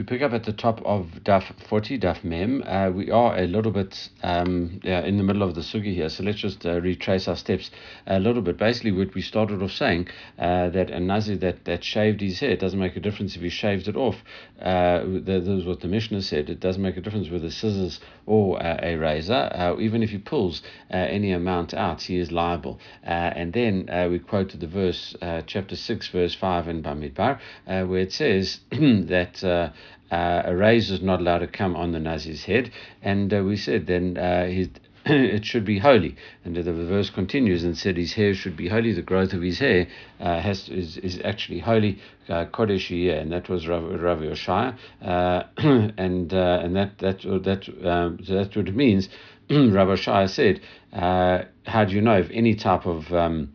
We 0.00 0.04
pick 0.04 0.22
up 0.22 0.32
at 0.32 0.44
the 0.44 0.54
top 0.54 0.80
of 0.86 1.08
Daf 1.24 1.44
40, 1.68 1.98
Daf 1.98 2.24
Mem. 2.24 2.62
Uh, 2.66 2.88
we 2.88 3.10
are 3.10 3.36
a 3.36 3.46
little 3.46 3.70
bit 3.70 4.08
um, 4.22 4.80
yeah, 4.82 5.00
in 5.00 5.18
the 5.18 5.22
middle 5.22 5.42
of 5.42 5.54
the 5.54 5.60
sugya 5.60 5.94
here, 5.94 6.08
so 6.08 6.22
let's 6.22 6.38
just 6.38 6.64
uh, 6.64 6.80
retrace 6.80 7.28
our 7.28 7.36
steps 7.36 7.70
a 8.06 8.18
little 8.18 8.40
bit. 8.40 8.56
Basically, 8.56 8.92
what 8.92 9.14
we 9.14 9.20
started 9.20 9.62
off 9.62 9.72
saying 9.72 10.08
uh, 10.38 10.70
that 10.70 10.90
a 10.90 11.00
Nazir 11.00 11.36
that, 11.36 11.66
that 11.66 11.84
shaved 11.84 12.22
his 12.22 12.40
hair, 12.40 12.52
it 12.52 12.60
doesn't 12.60 12.78
make 12.78 12.96
a 12.96 13.00
difference 13.00 13.36
if 13.36 13.42
he 13.42 13.50
shaved 13.50 13.88
it 13.88 13.96
off. 13.96 14.16
Uh, 14.58 15.00
that 15.04 15.44
was 15.46 15.66
what 15.66 15.80
the 15.80 15.88
Mishnah 15.88 16.22
said. 16.22 16.48
It 16.48 16.60
doesn't 16.60 16.80
make 16.80 16.96
a 16.96 17.02
difference 17.02 17.28
whether 17.28 17.50
scissors 17.50 18.00
or 18.24 18.62
uh, 18.62 18.78
a 18.82 18.96
razor. 18.96 19.50
Uh, 19.52 19.76
even 19.80 20.02
if 20.02 20.08
he 20.08 20.18
pulls 20.18 20.62
any 20.88 21.30
amount 21.32 21.74
out, 21.74 22.00
he 22.00 22.16
is 22.16 22.32
liable. 22.32 22.80
and 23.02 23.52
then 23.52 23.90
we 24.10 24.18
quoted 24.18 24.60
the 24.60 24.66
verse, 24.66 25.14
chapter 25.46 25.76
6, 25.76 26.08
verse 26.08 26.34
5 26.34 26.68
in 26.68 26.82
Bamidbar, 26.82 27.38
where 27.66 27.98
it 27.98 28.12
says 28.12 28.60
that 28.70 29.72
uh, 30.10 30.42
a 30.44 30.56
razor 30.56 30.94
is 30.94 31.02
not 31.02 31.20
allowed 31.20 31.38
to 31.38 31.46
come 31.46 31.76
on 31.76 31.92
the 31.92 32.00
Nazir's 32.00 32.44
head, 32.44 32.70
and 33.02 33.32
uh, 33.32 33.42
we 33.42 33.56
said 33.56 33.86
then 33.86 34.16
uh, 34.16 34.46
his 34.46 34.68
it 35.06 35.44
should 35.46 35.64
be 35.64 35.78
holy. 35.78 36.14
And 36.44 36.56
the 36.56 36.72
verse 36.72 37.10
continues 37.10 37.64
and 37.64 37.76
said 37.76 37.96
his 37.96 38.12
hair 38.12 38.34
should 38.34 38.56
be 38.56 38.68
holy. 38.68 38.92
The 38.92 39.02
growth 39.02 39.32
of 39.32 39.40
his 39.40 39.58
hair 39.58 39.86
uh, 40.20 40.40
has 40.40 40.68
is, 40.68 40.98
is 40.98 41.20
actually 41.24 41.60
holy, 41.60 41.98
uh, 42.28 42.46
kodesh 42.46 42.90
and 42.90 43.32
that 43.32 43.48
was 43.48 43.66
Rav, 43.66 43.84
Rav 43.84 44.22
uh, 44.22 45.42
and 45.56 46.34
uh, 46.34 46.60
and 46.62 46.76
that 46.76 46.98
that 46.98 47.20
that 47.22 47.88
um, 47.88 48.18
so 48.24 48.34
that's 48.34 48.54
what 48.54 48.68
it 48.68 48.76
means. 48.76 49.08
Rav 49.50 49.88
Yoshaya 49.88 50.28
said, 50.28 50.60
uh, 50.92 51.44
"How 51.64 51.84
do 51.84 51.94
you 51.94 52.02
know 52.02 52.18
if 52.18 52.28
any 52.30 52.54
type 52.54 52.86
of 52.86 53.12
um, 53.12 53.54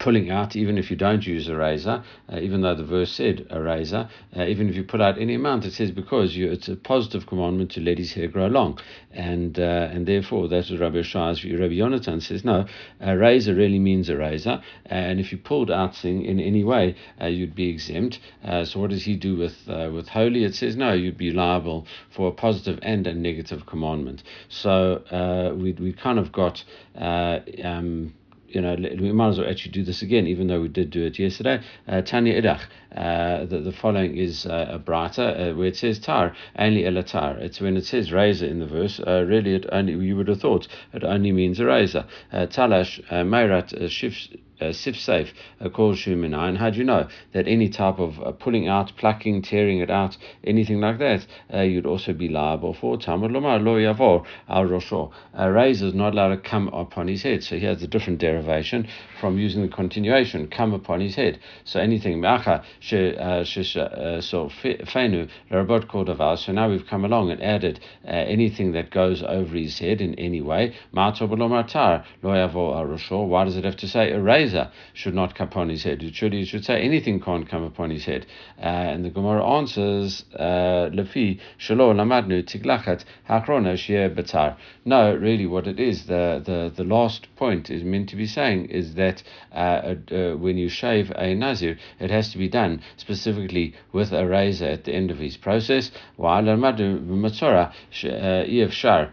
pulling 0.00 0.30
out, 0.30 0.56
even 0.56 0.78
if 0.78 0.90
you 0.90 0.96
don't 0.96 1.26
use 1.26 1.46
a 1.46 1.54
razor, 1.54 2.02
uh, 2.32 2.38
even 2.40 2.62
though 2.62 2.74
the 2.74 2.84
verse 2.84 3.12
said 3.12 3.46
a 3.50 3.60
razor, 3.60 4.08
uh, 4.36 4.44
even 4.44 4.68
if 4.68 4.74
you 4.74 4.82
pull 4.82 5.02
out 5.02 5.18
any 5.18 5.34
amount, 5.34 5.66
it 5.66 5.72
says 5.72 5.90
because 5.90 6.34
you, 6.34 6.50
it's 6.50 6.68
a 6.68 6.74
positive 6.74 7.26
commandment 7.26 7.70
to 7.70 7.80
let 7.80 7.98
his 7.98 8.14
hair 8.14 8.26
grow 8.26 8.46
long, 8.46 8.78
and 9.12 9.60
uh, 9.60 9.88
and 9.92 10.06
therefore 10.06 10.48
that's 10.48 10.70
what 10.70 10.80
Rabbi 10.80 11.02
view. 11.02 11.58
Rabbi 11.58 11.74
Yonatan 11.74 12.22
says 12.22 12.44
no, 12.44 12.64
a 12.98 13.16
razor 13.16 13.54
really 13.54 13.78
means 13.78 14.08
a 14.08 14.16
razor, 14.16 14.62
and 14.86 15.20
if 15.20 15.30
you 15.32 15.38
pulled 15.38 15.70
out 15.70 15.94
thing 15.94 16.24
in 16.24 16.40
any 16.40 16.64
way, 16.64 16.96
uh, 17.20 17.26
you'd 17.26 17.54
be 17.54 17.68
exempt. 17.68 18.18
Uh, 18.42 18.64
so 18.64 18.80
what 18.80 18.90
does 18.90 19.04
he 19.04 19.16
do 19.16 19.36
with 19.36 19.68
with 19.68 20.08
holy? 20.08 20.44
It 20.44 20.54
says 20.54 20.76
no, 20.76 20.94
you'd 20.94 21.18
be 21.18 21.30
liable 21.30 21.86
for 22.08 22.28
a 22.28 22.32
positive 22.32 22.78
and 22.82 23.06
a 23.06 23.12
negative 23.14 23.66
commandment. 23.66 24.22
So 24.48 25.54
we 25.56 25.72
we 25.72 25.92
kind 25.92 26.18
of 26.18 26.32
got. 26.32 26.64
Um, 26.96 28.14
you 28.50 28.60
know, 28.60 28.74
we 28.74 29.12
might 29.12 29.28
as 29.28 29.38
well 29.38 29.48
actually 29.48 29.72
do 29.72 29.84
this 29.84 30.02
again, 30.02 30.26
even 30.26 30.46
though 30.46 30.60
we 30.60 30.68
did 30.68 30.90
do 30.90 31.04
it 31.04 31.18
yesterday. 31.18 31.60
Uh, 31.86 32.02
Tanya 32.02 32.40
Idach, 32.40 32.60
uh, 32.96 33.44
the, 33.46 33.60
the 33.60 33.72
following 33.72 34.16
is 34.16 34.46
uh, 34.46 34.66
a 34.70 34.78
brighter, 34.78 35.22
uh, 35.22 35.56
where 35.56 35.68
it 35.68 35.76
says 35.76 35.98
tar, 35.98 36.34
only 36.58 36.82
elatar. 36.82 37.38
It's 37.38 37.60
when 37.60 37.76
it 37.76 37.86
says 37.86 38.12
razor 38.12 38.46
in 38.46 38.58
the 38.58 38.66
verse, 38.66 39.00
uh, 39.06 39.24
really, 39.26 39.54
it 39.54 39.66
only 39.70 39.92
you 39.92 40.16
would 40.16 40.28
have 40.28 40.40
thought 40.40 40.66
it 40.92 41.04
only 41.04 41.32
means 41.32 41.60
a 41.60 41.66
razor. 41.66 42.04
Uh, 42.32 42.46
talash, 42.46 43.00
uh, 43.10 43.24
Mayrat, 43.24 43.72
uh, 43.72 43.88
shifts 43.88 44.28
sif 44.72 44.96
safe 44.98 45.32
called 45.72 45.96
shumina. 45.96 46.48
And 46.48 46.58
how 46.58 46.70
do 46.70 46.78
you 46.78 46.84
know 46.84 47.08
that 47.32 47.48
any 47.48 47.68
type 47.68 47.98
of 47.98 48.20
uh, 48.20 48.32
pulling 48.32 48.68
out, 48.68 48.92
plucking, 48.96 49.42
tearing 49.42 49.78
it 49.78 49.90
out, 49.90 50.16
anything 50.44 50.80
like 50.80 50.98
that, 50.98 51.26
uh, 51.52 51.60
you'd 51.60 51.86
also 51.86 52.12
be 52.12 52.28
liable 52.28 52.74
for? 52.74 52.96
Talmud 52.98 53.30
lomar 53.30 53.62
lo 53.62 53.76
yavor 53.76 54.24
al 54.48 54.64
rosho. 54.64 55.12
A 55.34 55.50
razor 55.50 55.86
is 55.86 55.94
not 55.94 56.12
allowed 56.12 56.28
to 56.28 56.36
come 56.36 56.68
upon 56.68 57.08
his 57.08 57.22
head. 57.22 57.42
So 57.42 57.56
he 57.56 57.64
has 57.66 57.82
a 57.82 57.86
different 57.86 58.18
derivation 58.18 58.88
from 59.20 59.38
using 59.38 59.62
the 59.62 59.68
continuation, 59.68 60.48
come 60.48 60.72
upon 60.72 61.00
his 61.00 61.14
head. 61.14 61.38
So 61.64 61.80
anything 61.80 62.20
macha 62.20 62.62
uh, 62.92 62.96
uh, 62.96 63.44
so 63.44 64.50
fenu 64.50 65.28
lerabot 65.50 65.88
called 65.88 66.38
So 66.38 66.52
now 66.52 66.68
we've 66.68 66.86
come 66.86 67.04
along 67.04 67.30
and 67.30 67.42
added 67.42 67.80
uh, 68.06 68.10
anything 68.10 68.72
that 68.72 68.90
goes 68.90 69.22
over 69.22 69.56
his 69.56 69.78
head 69.78 70.00
in 70.00 70.14
any 70.16 70.40
way. 70.40 70.74
Ma'to 70.94 71.28
lo 71.30 71.48
yavor 71.48 72.76
al 72.76 72.86
rosho. 72.86 73.26
Why 73.26 73.44
does 73.44 73.56
it 73.56 73.64
have 73.64 73.76
to 73.76 73.88
say 73.88 74.10
a 74.12 74.20
razor? 74.20 74.49
Should 74.92 75.14
not 75.14 75.34
come 75.34 75.48
upon 75.48 75.68
his 75.68 75.82
head. 75.82 76.02
It 76.02 76.14
should, 76.14 76.32
he 76.32 76.44
should 76.44 76.64
say 76.64 76.80
anything 76.80 77.20
can't 77.20 77.48
come 77.48 77.62
upon 77.62 77.90
his 77.90 78.04
head. 78.04 78.26
Uh, 78.58 78.66
and 78.66 79.04
the 79.04 79.10
Gemara 79.10 79.44
answers, 79.44 80.24
uh, 80.36 80.90
Lefi 80.92 81.40
shalo 81.58 81.94
lamadnu 81.94 82.42
tiglachat 82.44 83.04
hakrona 83.28 83.76
shir 83.76 84.10
batar. 84.10 84.56
No, 84.84 85.14
really, 85.14 85.46
what 85.46 85.66
it 85.66 85.80
is, 85.80 86.06
the, 86.06 86.42
the, 86.44 86.72
the 86.74 86.84
last 86.84 87.34
point 87.36 87.70
is 87.70 87.82
meant 87.82 88.08
to 88.10 88.16
be 88.16 88.26
saying 88.26 88.66
is 88.66 88.94
that 88.94 89.22
uh, 89.52 89.94
uh, 90.10 90.36
when 90.36 90.56
you 90.58 90.68
shave 90.68 91.10
a 91.16 91.34
nazir, 91.34 91.78
it 91.98 92.10
has 92.10 92.30
to 92.32 92.38
be 92.38 92.48
done 92.48 92.82
specifically 92.96 93.74
with 93.92 94.12
a 94.12 94.26
razor 94.26 94.66
at 94.66 94.84
the 94.84 94.92
end 94.92 95.10
of 95.10 95.18
his 95.18 95.36
process. 95.36 95.90
While 96.16 96.44
lamadu 96.44 97.04
matzora 97.06 97.72
if 98.02 98.72
shar 98.72 99.12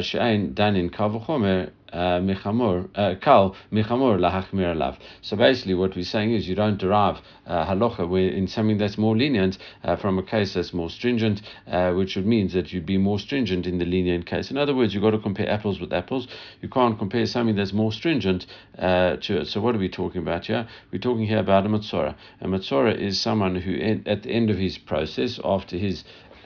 she'ain 0.00 0.54
done 0.54 0.76
in 0.76 0.90
kavachomer 0.90 1.70
michamor 1.94 2.88
uh, 2.94 3.14
kal 3.20 3.54
michamor 3.72 4.18
lahachmir 4.18 4.74
alav. 4.74 4.98
So 5.22 5.36
basically, 5.36 5.74
what 5.74 5.94
we're 5.94 6.04
saying 6.04 6.32
is 6.34 6.48
you 6.48 6.54
don't 6.54 6.78
derive 6.78 7.18
uh, 7.46 7.66
halacha 7.66 8.04
in 8.32 8.46
something 8.48 8.78
that's 8.78 8.98
more 8.98 9.16
lenient 9.16 9.58
uh, 9.82 9.96
from 9.96 10.18
a 10.18 10.22
case 10.22 10.54
that's 10.54 10.72
more 10.72 10.90
stringent, 10.90 11.42
uh, 11.66 11.92
which 11.92 12.16
would 12.16 12.26
mean 12.26 12.48
that 12.48 12.72
you'd 12.72 12.86
be 12.86 12.98
more 12.98 13.18
stringent 13.18 13.66
in 13.66 13.78
the 13.78 13.84
lenient 13.84 14.26
case. 14.26 14.50
In 14.50 14.56
other 14.56 14.74
words, 14.74 14.94
you've 14.94 15.02
got 15.02 15.10
to 15.10 15.18
compare 15.18 15.48
apples 15.48 15.80
with 15.80 15.92
apples. 15.92 16.26
You 16.60 16.68
can't 16.68 16.98
compare 16.98 17.26
something 17.26 17.56
that's 17.56 17.72
more 17.72 17.92
stringent 17.92 18.46
uh, 18.78 19.16
to 19.16 19.40
it. 19.40 19.46
So 19.48 19.60
what 19.60 19.74
are 19.74 19.78
we 19.78 19.88
talking 19.88 20.22
about 20.22 20.46
here? 20.46 20.66
We're 20.90 20.98
talking 20.98 21.26
here 21.26 21.38
about 21.38 21.66
a 21.66 21.68
matzora. 21.68 22.14
A 22.40 22.46
matzora 22.46 22.98
is 22.98 23.20
someone 23.20 23.56
who, 23.56 23.74
at 24.06 24.22
the 24.22 24.30
end 24.30 24.50
of 24.50 24.58
his 24.58 24.78
process, 24.78 25.38
after 25.44 25.76
his 25.76 26.04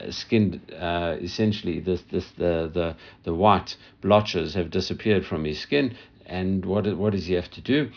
skin 0.09 0.61
uh, 0.79 1.15
essentially 1.21 1.79
this 1.79 2.01
this 2.11 2.29
the, 2.37 2.69
the 2.73 2.95
the 3.23 3.33
white 3.33 3.75
blotches 4.01 4.53
have 4.53 4.69
disappeared 4.69 5.25
from 5.25 5.45
his 5.45 5.59
skin 5.59 5.95
and 6.25 6.65
what 6.65 6.85
what 6.97 7.13
does 7.13 7.25
he 7.25 7.33
have 7.33 7.49
to 7.51 7.61
do 7.61 7.89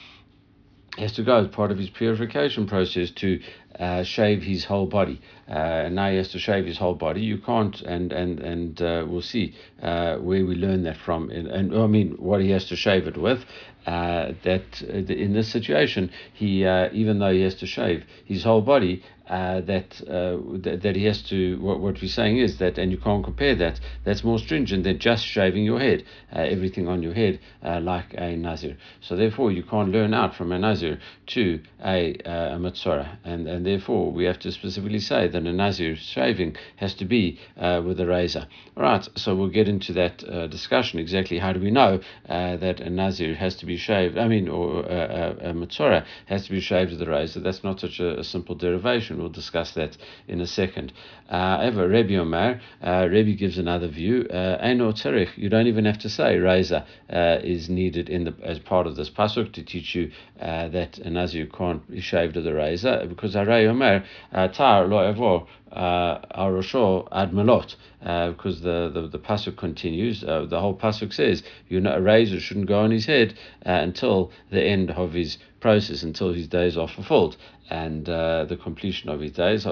he 0.97 1.03
has 1.03 1.13
to 1.13 1.23
go 1.23 1.39
as 1.39 1.49
part 1.49 1.71
of 1.71 1.79
his 1.79 1.89
purification 1.89 2.67
process 2.67 3.11
to 3.13 3.41
uh, 3.79 4.03
shave 4.03 4.43
his 4.43 4.67
whole 4.67 4.85
body. 4.87 5.23
Uh, 5.49 5.89
now 5.91 6.11
he 6.11 6.19
has 6.19 6.29
to 6.29 6.39
shave 6.39 6.67
his 6.67 6.77
whole 6.77 6.95
body. 6.95 7.23
You 7.23 7.39
can't, 7.39 7.81
and 7.81 8.13
and 8.13 8.41
and 8.41 8.83
uh, 8.83 9.07
we'll 9.09 9.23
see 9.23 9.55
uh, 9.83 10.17
where 10.17 10.45
we 10.45 10.55
learn 10.55 10.83
that 10.83 10.99
from. 10.99 11.31
And, 11.31 11.49
and, 11.49 11.75
I 11.75 11.87
mean, 11.87 12.17
what 12.19 12.43
he 12.43 12.51
has 12.51 12.67
to 12.67 12.77
shave 12.77 13.07
it 13.07 13.17
with. 13.17 13.45
Uh, 13.87 14.33
that 14.45 14.83
uh, 14.83 14.93
in 14.93 15.33
this 15.33 15.51
situation, 15.51 16.11
he 16.35 16.67
even 16.93 17.19
though 17.19 17.33
he 17.33 17.41
has 17.41 17.55
to 17.57 17.67
shave 17.67 18.05
his 18.27 18.45
whole 18.45 18.61
body, 18.61 19.03
uh, 19.33 19.63
that, 19.63 19.99
uh, 20.09 20.37
that 20.83 20.95
he 20.95 21.07
has 21.07 21.23
to. 21.23 21.59
What, 21.59 21.81
what 21.81 22.03
we're 22.03 22.09
saying 22.09 22.37
is 22.37 22.59
that, 22.59 22.77
and 22.77 22.93
you 22.93 22.99
can't 22.99 23.25
compare 23.25 23.55
that. 23.55 23.81
That's 24.05 24.23
more 24.23 24.39
stringent 24.39 24.85
than 24.85 24.99
just 24.99 25.25
shaving 25.25 25.65
your 25.65 25.81
head, 25.81 26.05
uh, 26.37 26.41
everything 26.41 26.87
on 26.87 27.03
your 27.03 27.15
head, 27.15 27.41
uh, 27.65 27.81
like 27.81 28.13
a 28.13 28.37
nazir. 28.37 28.77
So 29.01 29.17
therefore, 29.17 29.51
you 29.51 29.63
can't 29.63 29.89
learn 29.89 30.13
out 30.13 30.35
from 30.35 30.53
a 30.53 30.59
nazir 30.59 30.99
to 31.29 31.61
a, 31.83 32.15
uh, 32.27 32.57
a 32.57 32.59
matzora, 32.59 33.17
and 33.25 33.49
and 33.49 33.65
therefore 33.65 34.13
we 34.13 34.25
have 34.25 34.39
to 34.41 34.53
specifically 34.53 34.99
say 34.99 35.29
that 35.29 35.47
a 35.47 35.53
nazir 35.53 35.97
shaving 35.97 36.57
has 36.77 36.93
to 36.97 37.07
be 37.07 37.41
uh, 37.57 37.81
with 37.83 38.01
a 38.01 38.07
razor. 38.07 38.47
All 38.77 38.83
right. 38.83 39.09
So 39.17 39.35
we'll 39.35 39.49
get 39.49 39.67
into 39.67 39.95
that 39.95 40.19
discussion. 40.51 40.99
Exactly 40.99 41.39
how 41.39 41.55
do 41.55 41.61
we 41.61 41.71
know 41.71 42.01
that 42.29 42.81
a 42.81 42.91
nazir 42.91 43.35
has 43.35 43.57
to 43.57 43.67
be 43.67 43.79
shaved? 43.79 44.19
I 44.19 44.29
mean, 44.29 44.49
or 44.49 44.83
a, 44.83 45.55
a, 45.55 46.05
has 46.27 46.45
to 46.45 46.51
be 46.51 46.61
shaved 46.61 46.91
with 46.91 47.01
a 47.01 47.11
razor. 47.11 47.41
That's 47.41 47.65
not 47.65 47.81
such 47.81 47.99
a, 47.99 48.21
a 48.21 48.25
simple 48.25 48.55
derivation. 48.55 49.22
We'll 49.23 49.31
discuss 49.31 49.71
that 49.75 49.97
in 50.27 50.41
a 50.41 50.49
second. 50.49 50.93
Uh, 51.29 51.59
however, 51.59 51.89
Rebbe 51.89 52.17
Omer, 52.17 52.61
uh, 52.83 53.07
Rebbe 53.09 53.35
gives 53.35 53.57
another 53.57 53.87
view. 53.87 54.27
Uh, 54.29 54.61
Eino 54.61 54.93
you 55.37 55.49
don't 55.49 55.69
even 55.69 55.85
have 55.85 55.99
to 56.01 56.09
say 56.09 56.39
razor 56.39 56.85
uh, 57.09 57.39
is 57.41 57.71
needed 57.71 58.11
in 58.11 58.25
the 58.25 58.35
as 58.43 58.59
part 58.59 58.89
of 58.89 58.97
this 58.97 59.11
pasuk 59.11 59.53
to 59.53 59.63
teach 59.63 59.95
you 59.95 60.11
uh, 60.41 60.67
that 60.69 60.99
a 60.99 61.09
nazir 61.09 61.47
can't 61.47 61.89
be 61.89 62.01
shaved 62.01 62.35
with 62.35 62.47
a 62.49 62.53
razor 62.53 63.07
because 63.09 63.37
Omer 63.37 64.05
uh, 64.33 64.49
tar 64.49 64.89
lo 64.89 64.99
evor 64.99 65.47
arosho 65.73 67.07
ad 67.13 67.33
melot. 67.33 67.77
because 68.01 68.61
the, 68.63 68.91
the, 68.93 69.07
the 69.07 69.19
pasuk 69.21 69.57
continues, 69.57 70.25
uh, 70.25 70.47
the 70.47 70.59
whole 70.59 70.75
pasuk 70.75 71.13
says, 71.15 71.45
you 71.69 71.81
know, 71.81 71.95
a 71.95 72.01
razor 72.01 72.41
shouldn't 72.41 72.67
go 72.67 72.81
on 72.81 72.91
his 72.91 73.07
head 73.07 73.39
until 73.63 74.33
the 74.51 74.63
end 74.63 74.91
of 74.91 75.13
his 75.13 75.39
process, 75.63 76.03
until 76.03 76.33
his 76.35 76.49
days 76.49 76.77
are 76.77 76.89
fulfilled 76.89 77.37
and 77.71 78.09
uh, 78.09 78.45
the 78.45 78.57
completion 78.57 79.09
of 79.09 79.21
his 79.21 79.33
days. 79.33 79.65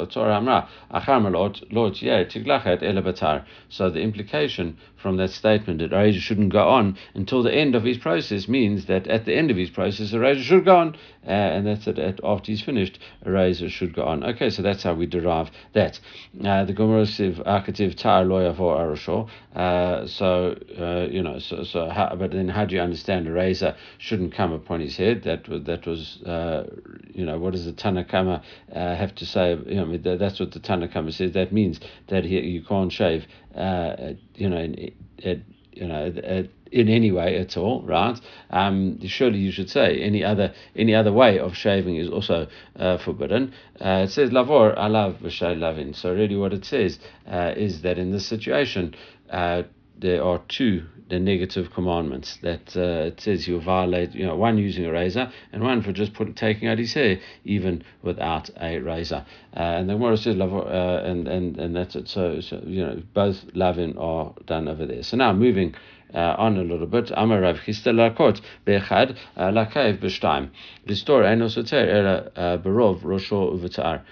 So 3.69 3.91
the 3.91 4.01
implication 4.01 4.77
from 5.01 5.17
that 5.17 5.31
statement 5.31 5.81
that 5.81 5.93
Razor 5.93 6.21
shouldn't 6.21 6.53
go 6.53 6.69
on 6.69 6.97
until 7.15 7.43
the 7.43 7.53
end 7.55 7.75
of 7.75 7.85
his 7.85 7.99
process 7.99 8.49
means 8.49 8.87
that 8.87 9.07
at 9.07 9.25
the 9.25 9.35
end 9.35 9.51
of 9.51 9.57
his 9.57 9.71
process, 9.71 10.13
a 10.13 10.19
Razor 10.19 10.43
should 10.43 10.65
go 10.65 10.77
on, 10.77 10.97
uh, 11.27 11.31
and 11.31 11.67
that's 11.67 11.87
it, 11.87 12.21
after 12.23 12.47
he's 12.47 12.63
finished, 12.63 12.99
Razor 13.25 13.69
should 13.69 13.95
go 13.95 14.05
on. 14.05 14.25
Okay, 14.25 14.51
so 14.51 14.63
that's 14.63 14.83
how 14.83 14.95
we 14.95 15.07
derive 15.07 15.51
that. 15.73 16.01
Uh, 16.45 16.65
the 16.65 16.73
Gemara 16.73 17.07
says 17.07 17.37
akativ 17.37 17.97
tar 17.97 18.25
loyavo 18.25 18.59
arashor. 18.59 19.29
Uh, 19.55 20.07
so 20.07 20.57
uh, 20.79 21.11
you 21.11 21.23
know, 21.23 21.39
so 21.39 21.65
so. 21.65 21.89
How, 21.89 22.15
but 22.15 22.31
then, 22.31 22.49
how 22.49 22.65
do 22.65 22.75
you 22.75 22.81
understand 22.81 23.27
a 23.27 23.33
razor 23.33 23.77
shouldn't 23.99 24.33
come 24.35 24.53
upon 24.53 24.81
his 24.81 24.97
head? 24.97 25.25
That 25.25 25.49
was 25.49 25.65
that 25.65 25.87
was 25.87 26.23
uh, 26.23 26.69
you 27.13 27.25
know 27.25 27.39
what 27.39 27.53
does 27.53 27.65
the 27.65 27.73
Tanna 27.73 28.05
Kamma 28.05 28.43
uh, 28.75 28.97
have 28.97 29.15
to 29.17 29.27
say? 29.27 29.59
You 29.67 29.85
know, 29.85 30.17
that's 30.17 30.39
what 30.39 30.53
the 30.53 30.61
Tanna 30.61 30.89
Kamma 30.89 31.13
says. 31.13 31.33
That 31.33 31.53
means 31.53 31.81
that 32.09 32.25
he, 32.25 32.41
you 32.41 32.63
can't 32.63 32.93
shave. 32.93 33.27
Uh, 33.55 34.13
you 34.35 34.49
know, 34.49 34.59
in, 34.59 34.93
you 35.73 35.87
know 35.87 36.49
in 36.73 36.89
any 36.89 37.11
way 37.11 37.37
at 37.39 37.57
all, 37.57 37.83
right? 37.83 38.19
Um, 38.51 38.99
surely 39.07 39.39
you 39.39 39.51
should 39.51 39.71
say 39.71 40.01
any 40.01 40.25
other 40.25 40.53
any 40.77 40.95
other 40.95 41.13
way 41.13 41.39
of 41.39 41.57
shaving 41.57 41.97
is 41.97 42.09
also 42.09 42.47
uh, 42.77 42.99
forbidden. 42.99 43.53
Uh, 43.81 44.05
it 44.05 44.11
says 44.11 44.31
lavor 44.31 44.75
alav 44.77 45.21
lavin. 45.61 45.95
So 45.95 46.15
really, 46.15 46.37
what 46.37 46.53
it 46.53 46.65
says 46.65 46.99
uh, 47.31 47.55
is 47.57 47.83
that 47.83 47.99
in 47.99 48.13
this 48.13 48.27
situation, 48.27 48.95
uh, 49.31 49.63
there 49.99 50.23
are 50.23 50.41
two 50.49 50.85
the 51.11 51.19
negative 51.19 51.71
commandments 51.73 52.39
that 52.43 52.77
uh, 52.77 53.09
it 53.09 53.21
says 53.21 53.47
you 53.47 53.61
violate, 53.61 54.15
you 54.15 54.27
know, 54.27 54.37
one 54.37 54.57
using 54.57 54.87
a 54.87 54.93
razor 54.93 55.31
and 55.53 55.63
one 55.63 55.83
for 55.83 55.93
just 55.93 56.15
put, 56.15 56.35
taking 56.37 56.69
out 56.69 56.79
his 56.79 56.95
hair 56.95 57.21
even 57.45 57.85
without 58.03 58.49
a 58.61 58.79
razor. 58.79 59.27
Uh, 59.55 59.61
and 59.61 59.91
the 59.91 59.95
Gemara 59.95 60.17
says, 60.17 60.41
uh, 60.41 61.03
and, 61.05 61.29
and, 61.29 61.59
and 61.59 61.77
that's 61.77 61.97
it. 61.97 62.09
So, 62.09 62.41
so, 62.41 62.63
you 62.65 62.87
know, 62.87 63.03
both 63.13 63.45
lavin 63.55 63.99
are 63.99 64.33
done 64.47 64.69
over 64.69 64.87
there. 64.87 65.03
So 65.03 65.17
now 65.17 65.33
moving 65.33 65.75
on 66.15 66.57
a 66.57 66.63
little 66.63 66.87
bit. 66.87 67.11
Amar 67.17 67.41
Rav 67.41 67.59
Chisda 67.59 67.93
lakot 67.93 68.41
be'echad 68.65 69.17
uh, 69.37 69.51
lakayev 69.51 70.01
b'shtaim. 70.01 70.51
Listor 70.87 71.25
eno 71.25 71.49
soter 71.49 71.89
ela 71.89 72.31
uh, 72.37 72.59
berov 72.59 73.03
rosho 73.03 73.53
uvetar. 73.55 74.03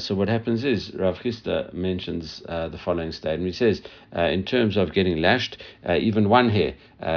So 0.00 0.14
what 0.14 0.28
happens 0.28 0.64
is 0.64 0.92
Rav 0.94 1.18
Chisda 1.18 1.72
mentions 1.72 2.42
uh, 2.48 2.68
the 2.68 2.78
following 2.78 3.12
statement. 3.12 3.46
He 3.46 3.52
says, 3.52 3.82
uh, 4.16 4.22
in 4.22 4.44
terms 4.44 4.76
of 4.76 4.92
getting 4.92 5.18
lashed, 5.18 5.56
uh, 5.88 5.94
even 5.94 6.28
one 6.28 6.48
hair 6.48 6.74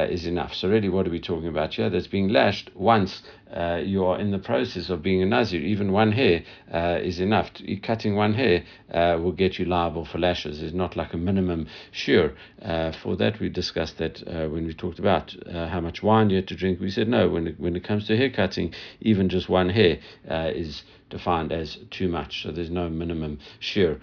is 0.10 0.26
enough. 0.26 0.54
So 0.54 0.70
really, 0.70 0.90
what 0.90 1.08
are 1.08 1.12
we 1.12 1.20
talking 1.20 1.48
about 1.48 1.74
here? 1.74 1.90
That's 1.90 2.08
being 2.08 2.30
lashed 2.30 2.72
once 2.76 3.22
uh, 3.54 3.76
you 3.76 4.04
are 4.06 4.20
in 4.20 4.32
the 4.32 4.40
process 4.40 4.90
of 4.90 5.04
being 5.04 5.22
a 5.22 5.26
Nazir, 5.26 5.62
even 5.62 5.92
one 5.92 6.12
hair 6.12 6.44
uh, 6.74 7.00
is 7.02 7.20
enough. 7.20 7.52
Cutting 7.84 8.16
one 8.16 8.34
hair 8.34 8.64
uh, 8.92 9.18
will 9.22 9.32
get 9.32 9.60
you 9.60 9.66
liable 9.66 10.06
for 10.06 10.18
lashes. 10.18 10.62
It's 10.62 10.74
not 10.74 10.96
like 10.96 11.14
a 11.14 11.18
minimum 11.18 11.68
sure. 11.92 12.34
Uh, 12.62 12.92
for 12.92 13.16
that, 13.18 13.40
we 13.40 13.50
discussed 13.50 13.98
that 14.00 14.22
uh, 14.28 14.50
when 14.50 14.66
we 14.66 14.74
talked 14.74 15.00
about 15.00 15.36
uh, 15.48 15.68
how 15.68 15.82
much 15.82 16.02
wine 16.02 16.30
you 16.30 16.38
had 16.38 16.48
to 16.48 16.56
drink. 16.56 16.80
We 16.80 16.90
said 16.90 17.08
no, 17.08 17.30
when 17.30 17.48
it, 17.48 17.60
when 17.60 17.76
it 17.76 17.84
comes 17.84 18.08
to 18.08 18.18
hair 18.18 18.32
cutting, 18.32 18.74
even 19.02 19.30
just 19.30 19.50
one 19.50 19.70
hair 19.70 20.00
is 20.26 20.84
defined 21.10 21.52
as 21.52 21.78
too 21.92 22.08
much. 22.08 22.42
So 22.42 22.52
there's 22.52 22.72
no 22.72 22.90
minimum 22.90 23.38
shear 23.60 24.00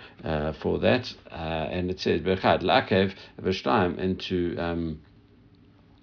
for 0.62 0.78
that. 0.78 1.12
And 1.30 1.90
it 1.90 1.98
says, 1.98 2.20
Berchad, 2.20 2.62
Lakev, 2.62 3.14
and 3.98 4.20
to. 4.20 4.56
Um, 4.58 5.00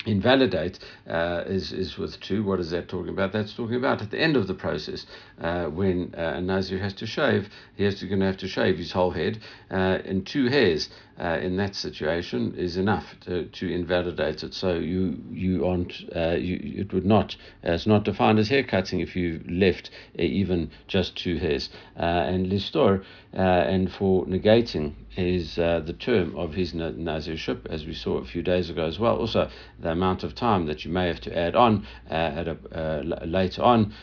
invalidate 0.07 0.79
uh, 1.09 1.43
is, 1.45 1.71
is 1.71 1.97
with 1.97 2.19
two. 2.21 2.43
What 2.43 2.59
is 2.59 2.71
that 2.71 2.87
talking 2.87 3.09
about? 3.09 3.33
That's 3.33 3.53
talking 3.53 3.75
about 3.75 4.01
at 4.01 4.11
the 4.11 4.19
end 4.19 4.35
of 4.35 4.47
the 4.47 4.53
process 4.53 5.05
uh, 5.41 5.65
when 5.65 6.13
uh, 6.17 6.33
a 6.35 6.41
Nazir 6.41 6.79
has 6.79 6.93
to 6.93 7.05
shave, 7.05 7.49
he 7.75 7.83
has 7.83 7.99
to 7.99 8.07
going 8.07 8.19
to 8.19 8.25
have 8.25 8.37
to 8.37 8.47
shave 8.47 8.77
his 8.77 8.91
whole 8.91 9.11
head, 9.11 9.39
uh, 9.71 9.99
and 10.05 10.25
two 10.25 10.47
hairs 10.47 10.89
uh, 11.19 11.39
in 11.41 11.57
that 11.57 11.75
situation 11.75 12.53
is 12.57 12.77
enough 12.77 13.15
to, 13.21 13.45
to 13.45 13.71
invalidate 13.71 14.43
it. 14.43 14.53
So 14.53 14.75
you 14.75 15.17
you 15.31 15.65
aren't 15.65 15.93
uh, 16.15 16.35
you 16.35 16.81
it 16.81 16.93
would 16.93 17.05
not 17.05 17.35
it's 17.63 17.87
not 17.87 18.03
defined 18.03 18.39
as 18.39 18.49
hair 18.49 18.63
cutting 18.63 18.99
if 18.99 19.15
you 19.15 19.43
left 19.49 19.89
even 20.15 20.71
just 20.87 21.15
two 21.15 21.37
hairs. 21.37 21.69
and 21.95 22.47
listor 22.47 23.03
and 23.33 23.91
for 23.91 24.25
negating 24.25 24.93
is 25.17 25.57
uh, 25.57 25.81
the 25.85 25.93
term 25.93 26.35
of 26.37 26.53
his 26.53 26.73
nazirship, 26.73 27.65
as 27.69 27.85
we 27.85 27.93
saw 27.93 28.17
a 28.17 28.25
few 28.25 28.43
days 28.43 28.69
ago 28.69 28.85
as 28.85 28.99
well. 28.99 29.17
Also, 29.17 29.49
the 29.79 29.91
amount 29.91 30.23
of 30.23 30.35
time 30.35 30.67
that 30.67 30.85
you 30.85 30.91
may 30.91 31.07
have 31.07 31.19
to 31.21 31.35
add 31.37 31.55
on 31.55 31.85
uh, 32.09 32.13
at 32.13 32.47
a, 32.47 32.57
uh, 32.71 33.25
later 33.25 33.63
on, 33.63 33.93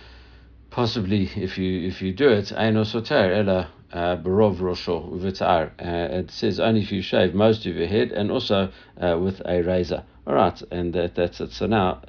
possibly 0.74 1.30
if 1.36 1.56
you 1.56 1.86
if 1.86 2.02
you 2.02 2.12
do 2.12 2.28
it, 2.28 2.46
eino 2.46 2.84
soter 2.84 3.32
ela 3.32 3.68
uh, 3.92 4.16
barov 4.16 4.56
rosho 4.56 5.08
uvitar. 5.12 5.70
Uh, 5.78 6.18
it 6.18 6.30
says 6.32 6.58
only 6.58 6.80
if 6.80 6.90
you 6.90 7.00
shave 7.00 7.32
most 7.32 7.64
of 7.64 7.76
your 7.76 7.86
head 7.86 8.10
and 8.10 8.28
also 8.32 8.68
uh, 9.00 9.16
with 9.16 9.40
a 9.46 9.62
razor. 9.62 10.02
All 10.26 10.34
right, 10.34 10.60
and 10.72 10.92
that, 10.94 11.14
that's 11.14 11.40
it. 11.40 11.52
So 11.52 11.66
now 11.66 12.00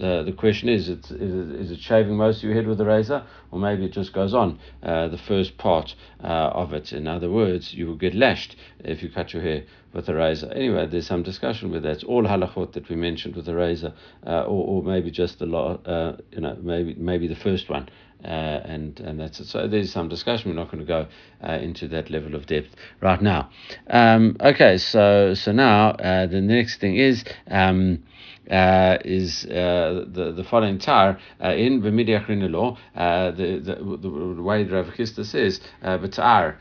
uh, 0.00 0.22
the 0.22 0.32
question 0.32 0.68
is, 0.68 0.88
it's, 0.88 1.10
is, 1.10 1.50
is 1.50 1.70
it 1.70 1.80
shaving 1.80 2.16
most 2.16 2.38
of 2.38 2.44
your 2.44 2.54
head 2.54 2.66
with 2.66 2.80
a 2.80 2.84
razor, 2.84 3.24
or 3.50 3.58
maybe 3.58 3.84
it 3.84 3.92
just 3.92 4.12
goes 4.12 4.32
on 4.32 4.58
uh, 4.82 5.08
the 5.08 5.18
first 5.18 5.58
part 5.58 5.94
uh, 6.22 6.26
of 6.26 6.72
it? 6.72 6.92
In 6.92 7.06
other 7.06 7.30
words, 7.30 7.74
you 7.74 7.86
will 7.86 7.96
get 7.96 8.14
lashed 8.14 8.56
if 8.80 9.02
you 9.02 9.10
cut 9.10 9.34
your 9.34 9.42
hair 9.42 9.64
with 9.92 10.08
a 10.08 10.14
razor. 10.14 10.50
Anyway, 10.52 10.86
there's 10.86 11.06
some 11.06 11.22
discussion 11.22 11.70
with 11.70 11.82
that. 11.82 11.92
It's 11.92 12.04
all 12.04 12.24
halachot 12.24 12.72
that 12.72 12.88
we 12.88 12.96
mentioned 12.96 13.36
with 13.36 13.48
a 13.48 13.54
razor, 13.54 13.92
uh, 14.26 14.44
or, 14.44 14.66
or 14.66 14.82
maybe 14.82 15.10
just 15.10 15.38
the 15.38 15.46
lot, 15.46 15.86
uh, 15.86 16.16
you 16.30 16.40
know, 16.40 16.56
maybe 16.62 16.94
maybe 16.94 17.28
the 17.28 17.36
first 17.36 17.68
one. 17.68 17.88
Uh, 18.24 18.28
and 18.64 19.00
and 19.00 19.18
that's 19.18 19.40
it. 19.40 19.46
So 19.46 19.66
there's 19.66 19.92
some 19.92 20.08
discussion. 20.08 20.50
We're 20.50 20.56
not 20.56 20.70
going 20.70 20.78
to 20.78 20.84
go 20.86 21.08
into 21.42 21.88
that 21.88 22.08
level 22.08 22.36
of 22.36 22.46
depth 22.46 22.68
right 23.00 23.20
now. 23.20 23.50
Um, 23.90 24.36
okay, 24.40 24.78
so 24.78 25.34
so 25.34 25.50
now 25.50 25.94
the 26.26 26.40
next 26.40 26.78
thing 26.78 26.96
is. 26.96 27.24
Um, 27.50 28.04
uh, 28.50 28.98
is 29.04 29.44
uh, 29.46 30.04
the 30.08 30.32
the 30.32 30.44
following 30.44 30.78
tar 30.78 31.18
uh, 31.42 31.50
in 31.50 31.80
b'midiach 31.80 32.26
law. 32.50 32.76
Uh, 32.94 33.30
the, 33.30 33.58
the 33.58 33.74
the 33.76 34.42
way 34.42 34.64
Rav 34.64 34.86
Chisda 34.88 35.24
says 35.24 35.60
uh, 35.82 35.98
b'tar 35.98 36.56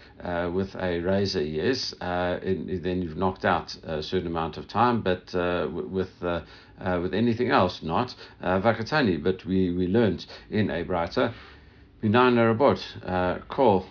with 0.54 0.76
a 0.76 1.00
razor, 1.00 1.44
yes, 1.44 1.94
in, 2.02 2.80
then 2.84 3.02
you've 3.02 3.18
knocked 3.18 3.46
out 3.46 3.76
a 3.84 4.04
certain 4.04 4.28
amount 4.28 4.58
of 4.58 4.68
time, 4.68 5.02
but 5.02 5.34
with 5.34 6.12
with 6.22 7.14
anything 7.14 7.50
else, 7.50 7.82
not 7.82 8.16
vakatani. 8.42 9.22
But 9.24 9.46
we 9.46 9.72
we 9.72 9.88
learned 9.88 10.26
in 10.50 10.70
a 10.70 10.84
brighter 10.84 11.34
Minan 12.04 12.36
Rabot, 12.36 12.82
Kol 13.48 13.86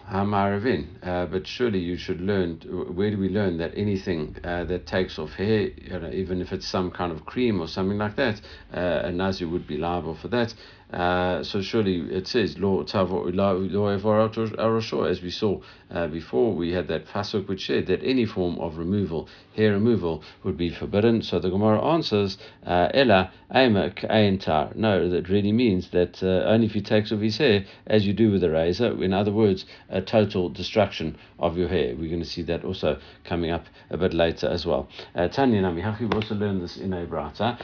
but 1.30 1.46
surely 1.46 1.78
you 1.78 1.96
should 1.96 2.20
learn. 2.20 2.56
Where 2.92 3.08
do 3.12 3.16
we 3.16 3.28
learn 3.28 3.58
that 3.58 3.72
anything 3.76 4.34
uh, 4.42 4.64
that 4.64 4.86
takes 4.86 5.16
off 5.16 5.34
hair, 5.34 5.68
you 5.68 5.96
know, 5.96 6.10
even 6.10 6.40
if 6.40 6.52
it's 6.52 6.66
some 6.66 6.90
kind 6.90 7.12
of 7.12 7.24
cream 7.24 7.60
or 7.60 7.68
something 7.68 7.98
like 7.98 8.16
that, 8.16 8.40
uh, 8.74 9.02
a 9.04 9.12
Nazir 9.12 9.48
would 9.48 9.68
be 9.68 9.76
liable 9.76 10.16
for 10.16 10.26
that. 10.26 10.52
Uh, 10.92 11.42
so 11.44 11.62
surely 11.62 12.00
it 12.10 12.26
says 12.26 12.58
law 12.58 12.82
as 12.82 12.92
we 15.22 15.30
saw 15.30 15.60
uh, 15.92 16.06
before 16.08 16.52
we 16.52 16.72
had 16.72 16.88
that 16.88 17.06
pasuk 17.06 17.46
which 17.46 17.66
said 17.66 17.86
that 17.86 18.02
any 18.02 18.24
form 18.24 18.58
of 18.58 18.76
removal 18.76 19.28
hair 19.54 19.72
removal 19.72 20.22
would 20.42 20.56
be 20.56 20.70
forbidden. 20.70 21.22
So 21.22 21.38
the 21.38 21.50
Gemara 21.50 21.80
answers 21.80 22.38
uh, 22.66 22.88
ella 22.92 23.30
aima 23.54 24.76
no 24.76 25.08
that 25.08 25.28
really 25.28 25.52
means 25.52 25.90
that 25.90 26.22
uh, 26.22 26.48
only 26.48 26.66
if 26.66 26.72
he 26.72 26.80
takes 26.80 27.12
off 27.12 27.20
his 27.20 27.38
hair 27.38 27.64
as 27.86 28.06
you 28.06 28.12
do 28.12 28.32
with 28.32 28.42
a 28.42 28.50
razor. 28.50 29.02
In 29.02 29.12
other 29.12 29.32
words 29.32 29.66
a 29.88 30.00
total 30.00 30.48
destruction 30.48 31.16
of 31.38 31.56
your 31.56 31.68
hair. 31.68 31.94
We're 31.94 32.08
going 32.08 32.22
to 32.22 32.28
see 32.28 32.42
that 32.42 32.64
also 32.64 32.98
coming 33.24 33.50
up 33.50 33.66
a 33.90 33.96
bit 33.96 34.12
later 34.12 34.48
as 34.48 34.66
well. 34.66 34.88
Uh, 35.14 35.28
Tanya 35.28 35.62
Nami 35.62 35.84
we 36.00 36.08
also 36.08 36.34
learned 36.34 36.62
this 36.62 36.76
in 36.76 36.92
a 36.92 37.06
brata 37.06 37.58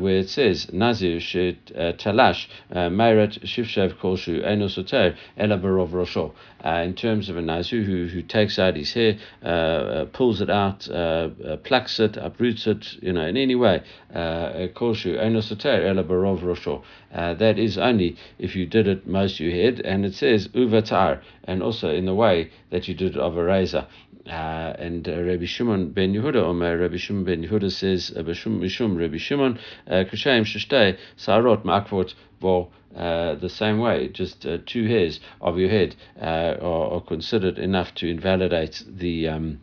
where 0.00 0.18
it 0.18 0.28
says 0.28 0.72
Nazir 0.72 1.18
should 1.18 1.58
talash 1.98 2.46
Meirat 2.72 3.40
Shivshev 3.44 3.94
Kolshu 3.98 4.44
Enosoter 4.44 5.16
Elabarov 5.38 5.90
Rosho. 5.90 6.32
Uh, 6.64 6.82
in 6.84 6.94
terms 6.94 7.28
of 7.28 7.36
a 7.36 7.42
Nazu 7.42 7.84
who, 7.84 8.06
who 8.08 8.20
takes 8.20 8.58
out 8.58 8.74
his 8.74 8.92
hair, 8.92 9.16
uh, 9.44 9.46
uh, 9.48 10.04
pulls 10.06 10.40
it 10.40 10.50
out, 10.50 10.88
uh, 10.88 11.28
uh, 11.46 11.56
plucks 11.58 12.00
it, 12.00 12.16
uproots 12.16 12.66
it, 12.66 13.00
you 13.00 13.12
know, 13.12 13.26
in 13.26 13.36
any 13.36 13.54
way, 13.54 13.82
Kolshu 14.12 15.16
Enosoter 15.16 15.80
Elabarov 15.84 16.40
Rosho. 16.40 16.82
That 17.12 17.58
is 17.58 17.78
only 17.78 18.16
if 18.38 18.56
you 18.56 18.66
did 18.66 18.88
it 18.88 19.06
most 19.06 19.40
your 19.40 19.52
head, 19.52 19.80
and 19.80 20.04
it 20.04 20.14
says 20.14 20.48
Uvatar, 20.48 21.20
and 21.44 21.62
also 21.62 21.90
in 21.90 22.06
the 22.06 22.14
way 22.14 22.50
that 22.70 22.88
you 22.88 22.94
did 22.94 23.16
it 23.16 23.20
of 23.20 23.36
a 23.36 23.44
razor. 23.44 23.86
Uh, 24.28 24.74
and 24.78 25.08
uh, 25.08 25.22
Rabbi 25.22 25.46
Shimon 25.46 25.92
ben 25.92 26.12
Yehuda, 26.12 26.36
Omer, 26.36 26.76
Rabbi 26.76 26.98
Shimon 26.98 27.24
ben 27.24 27.42
Yehuda 27.42 27.72
says, 27.72 28.10
Mishum 28.10 28.98
Rabbi 28.98 29.16
Shimon, 29.16 29.58
Kushaim 29.88 30.44
Sheshtei, 30.44 30.98
Sarot 31.16 31.64
Makvot, 31.64 32.12
well, 32.40 32.70
uh, 32.94 33.34
the 33.36 33.48
same 33.48 33.78
way, 33.78 34.08
just 34.08 34.46
uh, 34.46 34.58
two 34.66 34.86
hairs 34.86 35.20
of 35.40 35.58
your 35.58 35.68
head 35.68 35.94
uh, 36.20 36.56
are, 36.60 36.94
are, 36.94 37.00
considered 37.00 37.58
enough 37.58 37.94
to 37.94 38.08
invalidate 38.08 38.82
the. 38.86 39.28
Um, 39.28 39.60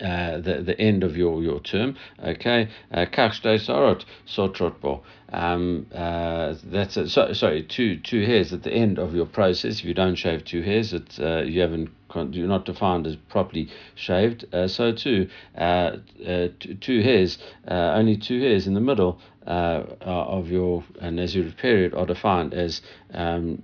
uh, 0.00 0.38
the 0.38 0.62
the 0.62 0.78
end 0.80 1.04
of 1.04 1.16
your 1.16 1.42
your 1.42 1.60
term. 1.60 1.96
Okay, 2.22 2.68
uh, 2.92 3.06
kach 3.06 3.40
sarot 3.42 4.04
sotrot 4.26 5.02
Um, 5.32 5.86
uh, 5.94 6.54
that's 6.64 6.96
a, 6.96 7.08
so, 7.08 7.32
sorry, 7.32 7.62
two 7.62 7.98
two 7.98 8.24
hairs 8.24 8.52
at 8.52 8.62
the 8.62 8.72
end 8.72 8.98
of 8.98 9.14
your 9.14 9.26
process. 9.26 9.80
If 9.80 9.84
you 9.84 9.94
don't 9.94 10.16
shave 10.16 10.44
two 10.44 10.62
hairs, 10.62 10.92
it 10.92 11.18
uh, 11.18 11.42
you 11.42 11.60
haven't 11.60 11.90
you're 12.14 12.48
not 12.48 12.64
defined 12.64 13.06
as 13.06 13.16
properly 13.16 13.68
shaved. 13.94 14.44
Uh, 14.52 14.68
so 14.68 14.92
too, 14.92 15.28
uh, 15.56 15.96
uh, 16.26 16.48
two 16.80 17.02
hairs, 17.02 17.38
uh, 17.68 17.94
only 17.94 18.16
two 18.16 18.40
hairs 18.40 18.66
in 18.66 18.74
the 18.74 18.80
middle 18.80 19.18
uh, 19.46 19.82
of 20.00 20.50
your 20.50 20.84
Nazir 21.00 21.52
period 21.56 21.94
are 21.94 22.06
defined 22.06 22.54
as 22.54 22.82
um, 23.12 23.62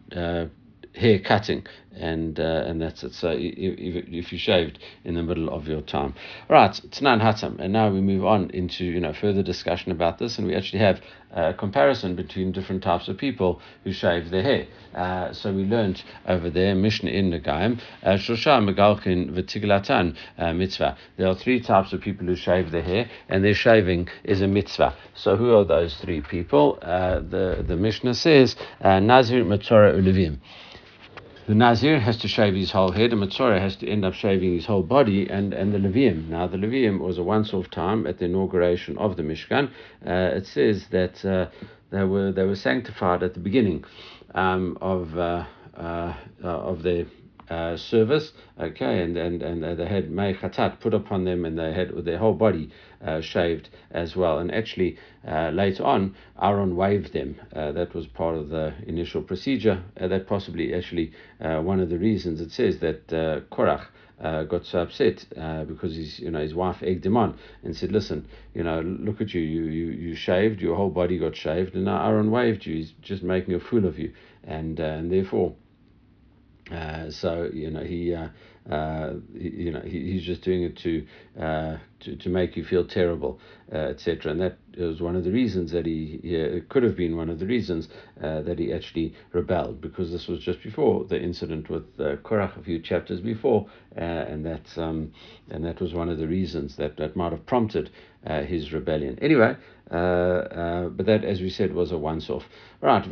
hair 0.94 1.18
cutting 1.18 1.66
and 1.98 2.38
uh, 2.38 2.64
and 2.66 2.80
that's 2.80 3.02
it. 3.02 3.14
So 3.14 3.30
if, 3.30 4.06
if 4.08 4.32
you 4.32 4.38
shaved 4.38 4.78
in 5.04 5.14
the 5.14 5.22
middle 5.22 5.50
of 5.50 5.66
your 5.66 5.80
time, 5.80 6.14
right? 6.48 6.70
Tnan 6.70 7.20
Hatam, 7.20 7.58
and 7.58 7.72
now 7.72 7.90
we 7.90 8.00
move 8.00 8.24
on 8.24 8.50
into 8.50 8.84
you 8.84 9.00
know 9.00 9.12
further 9.12 9.42
discussion 9.42 9.92
about 9.92 10.18
this, 10.18 10.38
and 10.38 10.46
we 10.46 10.54
actually 10.54 10.80
have 10.80 11.00
a 11.32 11.52
comparison 11.52 12.14
between 12.14 12.52
different 12.52 12.82
types 12.82 13.08
of 13.08 13.18
people 13.18 13.60
who 13.84 13.92
shave 13.92 14.30
their 14.30 14.42
hair. 14.42 14.66
Uh, 14.94 15.32
so 15.32 15.52
we 15.52 15.64
learned 15.64 16.02
over 16.26 16.48
there, 16.48 16.74
Mishnah 16.74 17.10
in 17.10 17.30
the 17.30 17.38
Gaim, 17.38 17.80
uh, 18.02 18.12
Shosha 18.12 18.62
Megalkin 18.62 19.30
V'tiglatan 19.32 20.16
uh, 20.38 20.52
mitzvah. 20.54 20.96
There 21.16 21.28
are 21.28 21.34
three 21.34 21.60
types 21.60 21.92
of 21.92 22.00
people 22.00 22.26
who 22.26 22.36
shave 22.36 22.70
their 22.70 22.82
hair, 22.82 23.10
and 23.28 23.44
their 23.44 23.54
shaving 23.54 24.08
is 24.24 24.40
a 24.40 24.48
mitzvah. 24.48 24.96
So 25.14 25.36
who 25.36 25.54
are 25.54 25.64
those 25.64 25.96
three 25.96 26.22
people? 26.22 26.78
Uh, 26.80 27.20
the, 27.20 27.64
the 27.66 27.76
Mishnah 27.76 28.14
says, 28.14 28.56
uh, 28.80 29.00
Nazir, 29.00 29.44
Matzorah, 29.44 29.94
Ulevim 29.94 30.38
the 31.48 31.54
Nazir 31.54 31.98
has 31.98 32.18
to 32.18 32.28
shave 32.28 32.54
his 32.54 32.72
whole 32.72 32.92
head, 32.92 33.10
and 33.10 33.22
Matzorah 33.22 33.58
has 33.58 33.74
to 33.76 33.88
end 33.88 34.04
up 34.04 34.12
shaving 34.12 34.52
his 34.52 34.66
whole 34.66 34.82
body, 34.82 35.26
and, 35.30 35.54
and 35.54 35.72
the 35.72 35.78
Levium. 35.78 36.28
Now, 36.28 36.46
the 36.46 36.58
Levium 36.58 37.00
was 37.00 37.16
a 37.16 37.22
once 37.22 37.54
off 37.54 37.70
time 37.70 38.06
at 38.06 38.18
the 38.18 38.26
inauguration 38.26 38.98
of 38.98 39.16
the 39.16 39.22
Mishkan. 39.22 39.70
Uh, 40.06 40.36
it 40.36 40.46
says 40.46 40.88
that 40.90 41.24
uh, 41.24 41.48
they, 41.90 42.04
were, 42.04 42.32
they 42.32 42.44
were 42.44 42.54
sanctified 42.54 43.22
at 43.22 43.32
the 43.32 43.40
beginning 43.40 43.82
um, 44.34 44.76
of, 44.82 45.16
uh, 45.16 45.46
uh 45.74 46.14
of 46.42 46.82
their 46.82 47.06
uh, 47.50 47.76
service, 47.76 48.32
okay, 48.60 49.02
and, 49.02 49.16
and, 49.16 49.42
and 49.42 49.78
they 49.78 49.86
had 49.86 50.10
May 50.10 50.34
put 50.34 50.94
upon 50.94 51.24
them 51.24 51.44
and 51.44 51.58
they 51.58 51.72
had 51.72 52.04
their 52.04 52.18
whole 52.18 52.34
body 52.34 52.70
uh, 53.02 53.20
shaved 53.20 53.68
as 53.90 54.14
well. 54.16 54.38
And 54.38 54.52
actually, 54.52 54.98
uh, 55.26 55.50
later 55.50 55.84
on, 55.84 56.14
Aaron 56.40 56.76
waved 56.76 57.12
them. 57.12 57.40
Uh, 57.54 57.72
that 57.72 57.94
was 57.94 58.06
part 58.06 58.36
of 58.36 58.48
the 58.50 58.74
initial 58.86 59.22
procedure. 59.22 59.82
Uh, 59.98 60.08
that 60.08 60.26
possibly 60.26 60.74
actually 60.74 61.12
uh, 61.40 61.60
one 61.60 61.80
of 61.80 61.88
the 61.88 61.98
reasons 61.98 62.40
it 62.40 62.52
says 62.52 62.78
that 62.80 63.12
uh, 63.12 63.40
Korach. 63.54 63.86
Uh, 64.20 64.42
got 64.42 64.66
so 64.66 64.80
upset 64.80 65.24
uh, 65.40 65.62
because 65.62 65.94
his 65.94 66.18
you 66.18 66.28
know 66.28 66.40
his 66.40 66.52
wife 66.52 66.82
egged 66.82 67.06
him 67.06 67.16
on 67.16 67.38
and 67.62 67.76
said, 67.76 67.92
"Listen, 67.92 68.26
you 68.52 68.64
know, 68.64 68.80
look 68.80 69.20
at 69.20 69.32
you. 69.32 69.40
You 69.40 69.62
you 69.66 69.92
you 69.92 70.14
shaved. 70.16 70.60
Your 70.60 70.74
whole 70.74 70.90
body 70.90 71.20
got 71.20 71.36
shaved, 71.36 71.76
and 71.76 71.84
now 71.84 72.04
Aaron 72.04 72.32
waved 72.32 72.66
you. 72.66 72.74
He's 72.74 72.90
just 73.00 73.22
making 73.22 73.54
a 73.54 73.60
fool 73.60 73.86
of 73.86 73.96
you, 73.96 74.12
and 74.42 74.80
uh, 74.80 74.82
and 74.82 75.12
therefore." 75.12 75.54
Uh, 76.70 77.10
so 77.10 77.48
you 77.52 77.70
know 77.70 77.82
he, 77.82 78.14
uh, 78.14 78.28
uh, 78.70 79.14
you 79.34 79.72
know 79.72 79.80
he, 79.80 80.12
he's 80.12 80.22
just 80.22 80.42
doing 80.42 80.62
it 80.62 80.76
to 80.76 81.06
uh, 81.40 81.76
to, 82.00 82.16
to 82.16 82.28
make 82.28 82.56
you 82.56 82.64
feel 82.64 82.86
terrible, 82.86 83.40
uh, 83.72 83.76
etc. 83.76 84.32
And 84.32 84.40
that 84.40 84.58
was 84.76 85.00
one 85.00 85.16
of 85.16 85.24
the 85.24 85.32
reasons 85.32 85.72
that 85.72 85.86
he, 85.86 86.20
he 86.22 86.34
it 86.34 86.68
could 86.68 86.82
have 86.82 86.96
been 86.96 87.16
one 87.16 87.30
of 87.30 87.38
the 87.38 87.46
reasons 87.46 87.88
uh, 88.22 88.42
that 88.42 88.58
he 88.58 88.72
actually 88.72 89.14
rebelled 89.32 89.80
because 89.80 90.12
this 90.12 90.28
was 90.28 90.40
just 90.40 90.62
before 90.62 91.04
the 91.04 91.20
incident 91.20 91.70
with 91.70 91.84
uh, 91.98 92.16
Korach 92.16 92.58
a 92.58 92.62
few 92.62 92.78
chapters 92.80 93.20
before, 93.20 93.66
and 93.96 94.44
that 94.44 94.76
um, 94.76 95.12
and 95.50 95.64
that 95.64 95.80
was 95.80 95.94
one 95.94 96.10
of 96.10 96.18
the 96.18 96.28
reasons 96.28 96.76
that 96.76 96.98
that 96.98 97.16
might 97.16 97.32
have 97.32 97.46
prompted 97.46 97.90
his 98.46 98.72
rebellion. 98.72 99.18
Anyway. 99.22 99.56
Uh, 99.90 99.94
uh, 99.94 100.88
but 100.90 101.06
that, 101.06 101.24
as 101.24 101.40
we 101.40 101.48
said, 101.48 101.72
was 101.72 101.92
a 101.92 101.98
once-off. 101.98 102.44
Right. 102.80 103.02
Uh, 103.04 103.08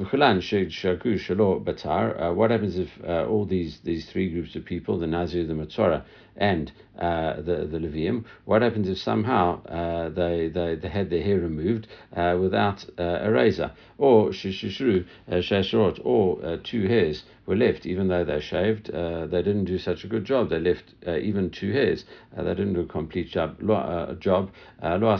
what 2.34 2.50
happens 2.50 2.78
if 2.78 2.90
all 3.04 3.46
these 3.46 3.80
these 3.82 4.08
three 4.10 4.30
groups 4.30 4.54
of 4.54 4.64
people, 4.64 4.98
the 4.98 5.06
Nazir, 5.06 5.46
the 5.46 5.54
Matzorah, 5.54 6.04
and 6.36 6.70
uh, 6.98 7.36
the 7.36 7.66
the 7.66 7.78
Levium. 7.78 8.24
What 8.44 8.60
happens 8.62 8.88
if 8.88 8.98
somehow 8.98 9.64
uh, 9.64 10.10
they, 10.10 10.48
they 10.48 10.76
they 10.76 10.88
had 10.88 11.08
their 11.08 11.22
hair 11.22 11.40
removed 11.40 11.88
uh, 12.14 12.36
without 12.38 12.84
a 12.98 13.30
razor, 13.30 13.72
or 13.96 14.28
shishru 14.30 15.06
shashrot, 15.28 15.98
or 16.04 16.58
two 16.58 16.86
hairs 16.86 17.24
were 17.46 17.56
left, 17.56 17.86
even 17.86 18.08
though 18.08 18.24
they 18.24 18.40
shaved, 18.40 18.92
they 18.92 19.42
didn't 19.42 19.64
do 19.64 19.78
such 19.78 20.04
a 20.04 20.08
good 20.08 20.26
job. 20.26 20.50
They 20.50 20.58
left 20.60 20.94
even 21.06 21.50
two 21.50 21.72
hairs. 21.72 22.04
they 22.36 22.54
didn't 22.54 22.74
do 22.74 22.80
a 22.80 22.86
complete 22.86 23.28
job. 23.28 23.56
Lo, 23.60 24.14
job. 24.20 24.50
Lo 24.82 25.16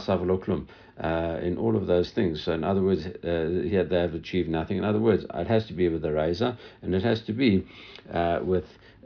uh, 0.99 1.39
in 1.41 1.57
all 1.57 1.75
of 1.75 1.87
those 1.87 2.11
things. 2.11 2.43
So, 2.43 2.53
in 2.53 2.63
other 2.63 2.81
words, 2.81 3.05
uh, 3.05 3.63
here 3.63 3.83
they 3.83 3.99
have 3.99 4.13
achieved 4.13 4.49
nothing. 4.49 4.77
In 4.77 4.83
other 4.83 4.99
words, 4.99 5.25
it 5.33 5.47
has 5.47 5.65
to 5.67 5.73
be 5.73 5.89
with 5.89 6.03
a 6.05 6.11
razor, 6.11 6.57
and 6.81 6.95
it 6.95 7.03
has 7.03 7.21
to 7.21 7.33
be 7.33 7.65
uh, 8.11 8.39
with 8.43 8.65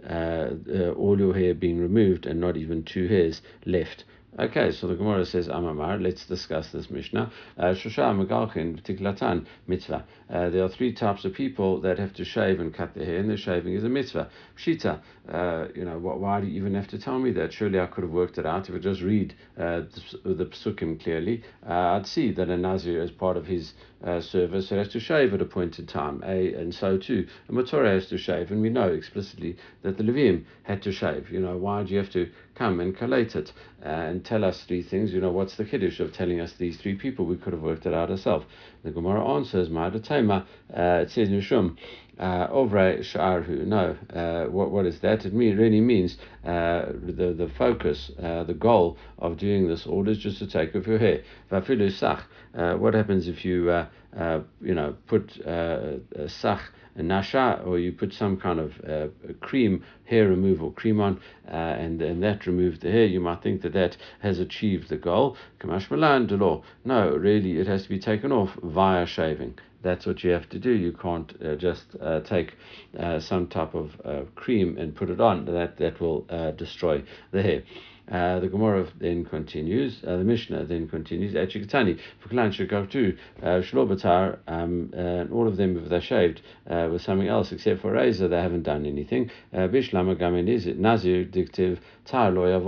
uh, 0.09 0.49
uh, 0.73 0.91
all 0.97 1.19
your 1.19 1.33
hair 1.33 1.53
being 1.53 1.79
removed 1.79 2.25
and 2.25 2.39
not 2.39 2.57
even 2.57 2.83
two 2.83 3.07
hairs 3.07 3.41
left. 3.65 4.03
Okay, 4.39 4.71
so 4.71 4.87
the 4.87 4.95
Gemara 4.95 5.25
says, 5.25 5.49
Amamar, 5.49 6.01
let's 6.01 6.25
discuss 6.25 6.71
this 6.71 6.89
Mishnah. 6.89 7.29
Uh, 7.57 7.73
Shosha 7.73 8.15
Megalchin 8.15 8.81
Tiklatan 8.81 9.45
mitzvah. 9.67 10.05
Uh, 10.29 10.49
there 10.49 10.63
are 10.63 10.69
three 10.69 10.93
types 10.93 11.25
of 11.25 11.33
people 11.33 11.81
that 11.81 11.99
have 11.99 12.13
to 12.13 12.23
shave 12.23 12.61
and 12.61 12.73
cut 12.73 12.93
their 12.93 13.03
hair, 13.03 13.17
and 13.17 13.29
the 13.29 13.35
shaving 13.35 13.73
is 13.73 13.83
a 13.83 13.89
mitzvah. 13.89 14.29
Pshita, 14.57 15.01
uh, 15.27 15.67
you 15.75 15.83
know, 15.83 15.97
why 15.97 16.39
do 16.39 16.47
you 16.47 16.61
even 16.61 16.73
have 16.75 16.87
to 16.87 16.97
tell 16.97 17.19
me 17.19 17.31
that? 17.31 17.51
Surely 17.51 17.77
I 17.77 17.87
could 17.87 18.05
have 18.05 18.13
worked 18.13 18.37
it 18.37 18.45
out 18.45 18.69
if 18.69 18.75
I 18.75 18.79
just 18.79 19.01
read 19.01 19.35
uh, 19.59 19.81
the, 20.23 20.33
the 20.33 20.45
psukim 20.45 21.03
clearly. 21.03 21.43
Uh, 21.67 21.97
I'd 21.97 22.07
see 22.07 22.31
that 22.31 22.47
a 22.47 22.55
Nazir, 22.55 23.01
as 23.01 23.11
part 23.11 23.35
of 23.35 23.47
his 23.47 23.73
uh, 24.01 24.21
service, 24.21 24.69
has 24.69 24.87
to 24.89 25.01
shave 25.01 25.33
at 25.33 25.41
a 25.41 25.45
point 25.45 25.77
in 25.77 25.87
time, 25.87 26.23
a, 26.25 26.53
and 26.53 26.73
so 26.73 26.97
too 26.97 27.27
a 27.49 27.51
Matorah 27.51 27.95
has 27.95 28.07
to 28.07 28.17
shave, 28.17 28.49
and 28.49 28.61
we 28.61 28.69
know 28.69 28.87
explicitly 28.87 29.57
that 29.81 29.97
the 29.97 30.03
Levim 30.03 30.45
had 30.63 30.81
to 30.83 30.93
shave. 30.93 31.29
You 31.29 31.41
know, 31.41 31.57
why 31.57 31.83
do 31.83 31.91
you 31.91 31.99
have 31.99 32.11
to 32.11 32.29
come 32.61 32.79
and 32.79 32.95
collate 32.95 33.35
it 33.35 33.51
uh, 33.83 33.89
and 33.89 34.23
tell 34.23 34.45
us 34.45 34.63
three 34.67 34.83
things? 34.83 35.11
You 35.11 35.19
know, 35.19 35.31
what's 35.31 35.55
the 35.57 35.65
chiddush 35.65 35.99
of 35.99 36.13
telling 36.13 36.39
us 36.39 36.53
these 36.59 36.77
three 36.77 36.93
people? 36.93 37.25
We 37.25 37.37
could 37.37 37.53
have 37.53 37.63
worked 37.63 37.87
it 37.87 37.93
out 37.93 38.11
ourselves. 38.11 38.45
The 38.83 38.91
Gemara 38.91 39.27
answers, 39.35 39.67
Ma'adatema, 39.69 40.45
uh, 40.71 41.03
it 41.03 41.09
says 41.09 41.29
Nishum, 41.29 41.75
uh, 42.19 42.49
Ovre 42.49 42.99
Sharhu. 42.99 43.65
No, 43.65 43.97
uh, 44.13 44.45
what, 44.51 44.69
what 44.69 44.85
is 44.85 44.99
that? 44.99 45.25
It 45.25 45.33
mean, 45.33 45.57
really 45.57 45.81
means 45.81 46.17
uh, 46.45 46.85
the, 46.91 47.33
the 47.35 47.51
focus, 47.57 48.11
uh, 48.21 48.43
the 48.43 48.53
goal 48.53 48.95
of 49.17 49.37
doing 49.37 49.67
this 49.67 49.87
order 49.87 50.11
is 50.11 50.19
just 50.19 50.37
to 50.37 50.45
take 50.45 50.75
off 50.75 50.85
your 50.85 50.99
hair. 50.99 51.23
Vafilu 51.51 51.91
Sach. 51.91 52.23
Uh, 52.53 52.75
what 52.75 52.93
happens 52.93 53.27
if 53.27 53.43
you, 53.43 53.71
uh, 54.17 54.41
you 54.61 54.73
know, 54.73 54.95
put 55.07 55.39
uh, 55.45 55.97
Sach 56.27 56.61
nasha 56.95 57.61
or 57.65 57.79
you 57.79 57.91
put 57.91 58.13
some 58.13 58.37
kind 58.37 58.59
of 58.59 58.73
uh, 58.87 59.07
cream 59.39 59.83
hair 60.05 60.27
removal 60.27 60.71
cream 60.71 60.99
on 60.99 61.19
uh, 61.47 61.55
and 61.55 62.01
and 62.01 62.21
that 62.21 62.45
removed 62.45 62.81
the 62.81 62.91
hair. 62.91 63.05
You 63.05 63.19
might 63.19 63.41
think 63.41 63.61
that 63.61 63.73
that 63.73 63.97
has 64.19 64.39
achieved 64.39 64.89
the 64.89 64.97
goal. 64.97 65.37
Kamash 65.59 65.89
malan 65.89 66.27
law. 66.27 66.63
No 66.83 67.15
really 67.15 67.59
it 67.59 67.67
has 67.67 67.83
to 67.83 67.89
be 67.89 67.99
taken 67.99 68.31
off 68.31 68.51
via 68.61 69.05
shaving. 69.05 69.57
That's 69.83 70.05
what 70.05 70.23
you 70.23 70.31
have 70.31 70.47
to 70.49 70.59
do. 70.59 70.71
You 70.71 70.91
can't 70.91 71.33
uh, 71.43 71.55
just 71.55 71.85
uh, 71.99 72.19
take 72.19 72.55
uh, 72.99 73.19
some 73.19 73.47
type 73.47 73.73
of 73.73 73.91
cream 74.35 74.77
and 74.77 74.95
put 74.95 75.09
it 75.09 75.19
on. 75.19 75.45
That 75.45 75.77
that 75.77 75.99
will 75.99 76.21
destroy 76.57 77.03
the 77.31 77.41
hair 77.41 77.63
uh, 78.11 78.39
the 78.39 78.47
Gemara 78.47 78.87
then 78.99 79.25
continues, 79.25 80.03
uh, 80.05 80.17
the 80.17 80.23
Mishnah 80.23 80.65
then 80.65 80.87
continues, 80.87 81.33
Echikatani, 81.33 81.99
for 82.19 82.29
Klan 82.29 82.51
Shikaktu, 82.51 83.17
uh, 83.41 83.45
Shlobatar, 83.61 84.37
um, 84.47 84.91
and 84.93 85.31
all 85.31 85.47
of 85.47 85.57
them, 85.57 85.77
if 85.77 85.89
they're 85.89 86.01
shaved 86.01 86.41
uh, 86.69 86.89
with 86.91 87.01
something 87.01 87.27
else 87.27 87.51
except 87.51 87.81
for 87.81 87.91
razor, 87.91 88.27
they 88.27 88.41
haven't 88.41 88.63
done 88.63 88.85
anything. 88.85 89.29
Bishlama 89.53 90.15
Gamin 90.15 90.47
is 90.47 90.67
it 90.67 90.77
Nazir 90.77 91.25
Dictive 91.25 91.79
Tar 92.05 92.31
Loya 92.31 92.59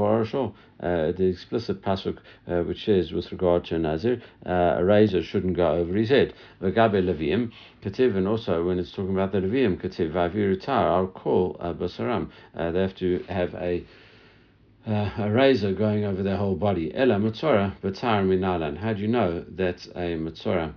uh, 0.84 1.14
the 1.14 1.26
explicit 1.26 1.82
pasuk 1.82 2.18
uh, 2.48 2.62
which 2.64 2.84
says 2.84 3.14
with 3.14 3.32
regard 3.32 3.64
to 3.66 3.76
a 3.76 3.80
nazir, 3.80 4.22
uh, 4.46 4.76
a 4.78 4.84
razor 4.84 5.24
shouldn't 5.24 5.56
go 5.56 5.72
over 5.72 5.94
his 5.94 6.10
head. 6.10 6.34
V'gabe 6.62 7.02
leviim 7.02 7.52
kativ, 7.82 8.18
and 8.18 8.28
also 8.28 8.66
when 8.66 8.80
it's 8.80 8.92
talking 8.92 9.14
about 9.14 9.32
the 9.32 9.38
leviim 9.40 9.82
kativ 9.82 10.12
vaviru 10.12 10.62
tar, 10.62 10.90
I'll 10.90 11.08
call 11.08 11.56
uh, 11.60 11.74
basaram. 11.74 12.30
Uh, 12.56 12.72
they 12.72 12.82
have 12.82 12.96
to 12.96 13.24
have 13.30 13.56
a 13.56 13.86
uh, 14.88 15.10
a 15.18 15.32
razor 15.32 15.74
going 15.74 16.04
over 16.04 16.24
their 16.24 16.38
whole 16.38 16.56
body. 16.56 16.94
Ella 16.94 17.16
Matzora 17.16 17.76
Batar 17.82 18.26
Minalan. 18.26 18.78
How 18.78 18.94
do 18.94 19.02
you 19.02 19.08
know 19.08 19.46
that 19.56 19.86
a 19.96 20.18
Matzora 20.18 20.74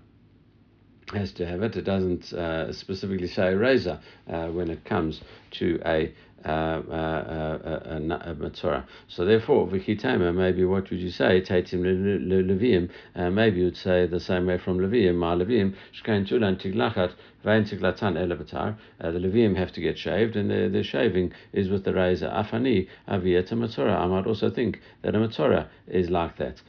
has 1.12 1.32
to 1.32 1.46
have 1.46 1.62
it? 1.62 1.76
It 1.76 1.82
doesn't 1.82 2.32
uh, 2.32 2.72
specifically 2.72 3.28
say 3.28 3.54
razor 3.54 4.00
uh, 4.28 4.46
when 4.48 4.70
it 4.70 4.84
comes 4.84 5.20
to 5.52 5.80
a 5.84 6.14
uh, 6.46 6.48
uh, 6.48 6.92
uh, 6.92 7.58
uh, 7.64 8.08
uh 8.08 8.50
a. 8.64 8.68
Uh, 8.68 8.82
so 9.08 9.24
therefore, 9.24 9.66
v'chitema, 9.66 10.32
maybe 10.32 10.64
what 10.64 10.88
would 10.90 11.00
you 11.00 11.10
say? 11.10 11.40
Taitim 11.40 11.80
leviim. 11.82 12.88
Maybe 13.32 13.60
you'd 13.60 13.76
say 13.76 14.06
the 14.06 14.20
same 14.20 14.46
way 14.46 14.58
from 14.58 14.78
leviim. 14.78 15.16
Ma 15.16 15.34
leviim 15.34 15.74
shkain 15.92 16.28
tulan 16.28 16.56
tiglachat 16.56 17.14
vein 17.42 17.64
tiglatan 17.64 18.14
elevatar. 18.16 18.76
The 19.00 19.18
leviim 19.18 19.56
have 19.56 19.72
to 19.72 19.80
get 19.80 19.98
shaved, 19.98 20.36
and 20.36 20.50
their, 20.50 20.84
shaving 20.84 21.32
is 21.52 21.68
with 21.68 21.84
the 21.84 21.92
razor. 21.92 22.28
Afani 22.28 22.86
aviyat 23.08 23.48
matzora. 23.50 23.96
I 23.96 24.06
might 24.06 24.26
also 24.26 24.48
think 24.48 24.80
that 25.02 25.16
a 25.16 25.18
matzora 25.18 25.66
is 25.88 26.10
like 26.10 26.36
that. 26.36 26.62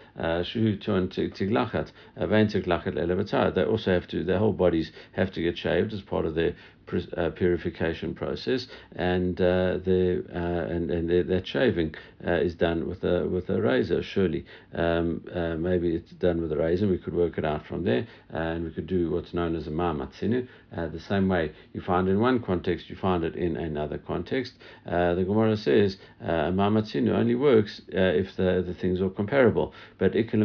Shu 0.43 0.75
tuan 0.77 1.09
tiglachat 1.09 1.91
vein 2.17 2.47
tiglachat 2.47 2.95
elevatar. 2.95 3.53
They 3.53 3.63
also 3.63 3.93
have 3.93 4.07
to. 4.07 4.23
Their 4.23 4.39
whole 4.39 4.53
bodies 4.53 4.91
have 5.11 5.31
to 5.33 5.41
get 5.43 5.55
shaved 5.55 5.93
as 5.93 6.01
part 6.01 6.25
of 6.25 6.33
their 6.33 6.55
uh, 7.17 7.29
purification 7.31 8.13
process, 8.13 8.67
and 8.95 9.39
uh, 9.41 9.77
the 9.83 10.23
uh, 10.33 10.73
and 10.73 10.89
and 10.91 11.09
the, 11.09 11.21
that 11.23 11.47
shaving 11.47 11.95
uh, 12.25 12.33
is 12.33 12.55
done 12.55 12.87
with 12.87 13.03
a 13.03 13.27
with 13.27 13.49
a 13.49 13.61
razor. 13.61 14.01
Surely, 14.03 14.45
um, 14.73 15.23
uh, 15.33 15.55
maybe 15.55 15.95
it's 15.95 16.11
done 16.11 16.41
with 16.41 16.51
a 16.51 16.57
razor. 16.57 16.87
We 16.87 16.97
could 16.97 17.13
work 17.13 17.37
it 17.37 17.45
out 17.45 17.65
from 17.65 17.83
there, 17.83 18.07
and 18.29 18.65
we 18.65 18.71
could 18.71 18.87
do 18.87 19.11
what's 19.11 19.33
known 19.33 19.55
as 19.55 19.67
a 19.67 19.71
ma'amatzinu. 19.71 20.47
the 20.71 20.99
same 20.99 21.27
way 21.27 21.51
you 21.73 21.81
find 21.81 22.07
in 22.07 22.19
one 22.19 22.39
context, 22.39 22.89
you 22.89 22.95
find 22.95 23.23
it 23.23 23.35
in 23.35 23.57
another 23.57 23.97
context. 23.97 24.53
the 24.85 25.23
Gemara 25.27 25.57
says 25.57 25.97
a 26.21 26.51
ma'amatzinu 26.51 27.09
only 27.09 27.35
works 27.35 27.81
if 27.89 28.35
the 28.35 28.63
the 28.65 28.73
things 28.73 29.01
are 29.01 29.09
comparable, 29.09 29.73
but 29.97 30.13
ikil 30.13 30.41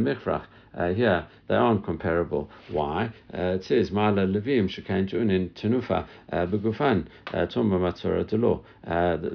uh, 0.74 0.92
here 0.92 1.26
they 1.48 1.54
aren't 1.54 1.84
comparable. 1.84 2.50
Why? 2.70 3.10
Uh, 3.32 3.56
it 3.56 3.64
says 3.64 3.90
Levim 3.90 4.68
Shekain 4.68 5.10
Tunin 5.10 5.50
Tenufa 5.50 6.06
uh, 6.32 6.46
Begufan 6.46 7.06
uh, 7.32 7.46
Delo. 8.24 8.64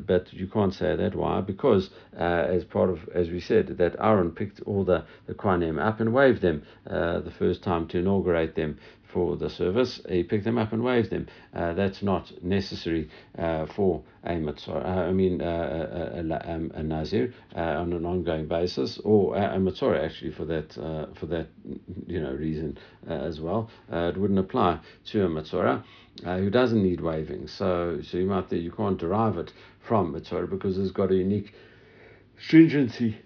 But 0.07 0.33
you 0.33 0.47
can't 0.47 0.73
say 0.73 0.95
that. 0.95 1.15
Why? 1.15 1.41
Because 1.41 1.89
uh, 2.17 2.23
as 2.23 2.63
part 2.63 2.89
of, 2.89 3.07
as 3.13 3.29
we 3.29 3.39
said, 3.39 3.77
that 3.77 3.95
Aaron 3.99 4.31
picked 4.31 4.61
all 4.61 4.83
the, 4.83 5.05
the 5.27 5.33
Kohanim 5.33 5.79
up 5.79 5.99
and 5.99 6.13
waved 6.13 6.41
them 6.41 6.63
the 6.85 7.33
first 7.37 7.63
time 7.63 7.87
to 7.89 7.99
inaugurate 7.99 8.55
them 8.55 8.79
for 9.07 9.37
the 9.37 9.49
service, 9.49 10.01
he 10.09 10.23
picked 10.23 10.43
them 10.43 10.57
up 10.57 10.73
and 10.73 10.83
waved 10.83 11.09
them. 11.09 11.27
Uh, 11.53 11.73
that's 11.73 12.03
not 12.03 12.31
necessary 12.43 13.09
uh, 13.37 13.65
for 13.65 14.03
a 14.23 14.31
matzor. 14.31 14.83
Uh, 14.83 15.07
I 15.09 15.11
mean, 15.11 15.41
uh, 15.41 16.13
a, 16.15 16.19
a, 16.19 16.53
um, 16.53 16.71
a, 16.75 16.83
nazir 16.83 17.33
uh, 17.55 17.59
on 17.59 17.93
an 17.93 18.05
ongoing 18.05 18.47
basis, 18.47 18.99
or 19.03 19.35
a, 19.35 19.57
a 19.57 20.03
actually 20.03 20.31
for 20.31 20.45
that 20.45 20.73
for 20.73 21.25
that 21.27 21.47
you 22.05 22.21
know 22.21 22.31
reason 22.31 22.77
as 23.07 23.39
well. 23.39 23.69
it 23.91 24.17
wouldn't 24.17 24.39
apply 24.39 24.79
to 25.05 25.25
a 25.25 25.29
matzora. 25.29 25.83
who 26.23 26.49
doesn't 26.49 26.83
need 26.83 27.01
waving, 27.01 27.47
so 27.47 27.99
so 28.03 28.17
you 28.17 28.25
might 28.25 28.51
you 28.51 28.71
can't 28.71 28.97
derive 28.97 29.37
it 29.37 29.53
from 29.79 30.13
matzora 30.13 30.49
because 30.49 30.77
it's 30.77 30.91
got 30.91 31.11
a 31.11 31.15
unique 31.15 31.53
stringency 32.39 33.17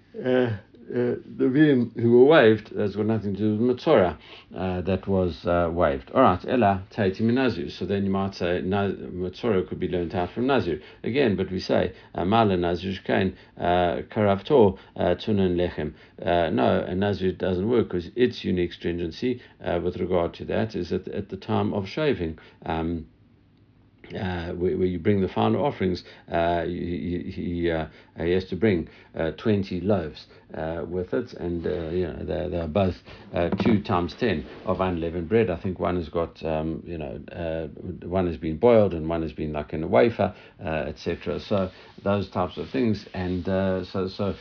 uh, 0.92 1.16
the 1.38 1.48
Vim 1.48 1.92
who 1.96 2.20
were 2.20 2.26
waived, 2.26 2.76
that's 2.76 2.96
got 2.96 3.06
nothing 3.06 3.34
to 3.34 3.40
do 3.40 3.56
with 3.56 3.78
Matzora 3.78 4.18
uh, 4.56 4.82
that 4.82 5.08
was 5.08 5.46
uh, 5.46 5.70
waived. 5.72 6.12
All 6.12 6.22
right, 6.22 6.44
Ella 6.46 6.84
Taiti 6.92 7.22
Nazir. 7.22 7.70
So 7.70 7.86
then 7.86 8.04
you 8.04 8.12
might 8.12 8.36
say 8.36 8.62
Matzora 8.62 9.68
could 9.68 9.80
be 9.80 9.88
learned 9.88 10.14
out 10.14 10.32
from 10.32 10.48
Nazir. 10.48 10.82
Again, 11.04 11.36
but 11.38 11.50
we 11.50 11.60
say 11.60 11.94
uh, 12.14 12.26
Mala 12.26 12.58
Nazir 12.58 13.00
Kain 13.06 13.38
uh, 13.58 14.02
Karavtor 14.12 14.78
Tunan 14.98 15.56
Lechem. 15.56 15.94
No, 16.54 16.84
a 16.86 16.94
Nazir 16.94 17.32
doesn't 17.32 17.70
work 17.70 17.88
because 17.88 18.10
its 18.16 18.44
unique 18.44 18.74
stringency 18.74 19.42
with 19.82 19.98
regard 19.98 20.34
to 20.34 20.46
that 20.46 20.76
is 20.76 20.92
at, 20.92 21.08
at 21.08 21.30
the 21.30 21.38
time 21.38 21.74
of 21.74 21.88
shaving. 21.88 22.38
Um, 22.66 23.08
uh, 24.16 24.54
where, 24.54 24.78
where, 24.78 24.88
you 24.88 25.00
bring 25.00 25.22
the 25.22 25.28
final 25.28 25.66
offerings, 25.66 26.04
uh, 26.32 26.64
he, 26.64 27.32
he, 27.34 27.72
uh, 27.72 27.88
he, 28.18 28.32
has 28.32 28.46
to 28.46 28.56
bring 28.56 28.88
uh, 29.16 29.32
20 29.32 29.82
loaves 29.82 30.28
uh, 30.54 30.84
with 30.88 31.14
it, 31.14 31.34
and 31.34 31.66
uh, 31.66 31.90
you 31.90 32.08
know 32.08 32.24
they're, 32.24 32.50
they're 32.50 32.68
both 32.68 32.96
two 33.64 33.82
times 33.82 34.14
10 34.20 34.46
of 34.66 34.82
unleavened 34.82 35.30
bread. 35.30 35.50
I 35.50 35.58
think 35.58 35.80
one 35.80 35.96
has 35.96 36.10
got, 36.10 36.44
um, 36.46 36.84
you 36.86 36.98
know, 36.98 37.70
one 38.04 38.28
has 38.28 38.38
been 38.38 38.58
boiled 38.58 38.94
and 38.94 39.08
one 39.08 39.22
has 39.22 39.34
been 39.34 39.54
like 39.54 39.74
in 39.74 39.84
a 39.84 39.88
wafer, 39.88 40.34
etc. 40.60 41.40
So 41.40 41.72
those 42.04 42.30
types 42.30 42.58
of 42.58 42.70
things, 42.70 43.06
and 43.14 43.46
so 43.46 44.08
so 44.08 44.36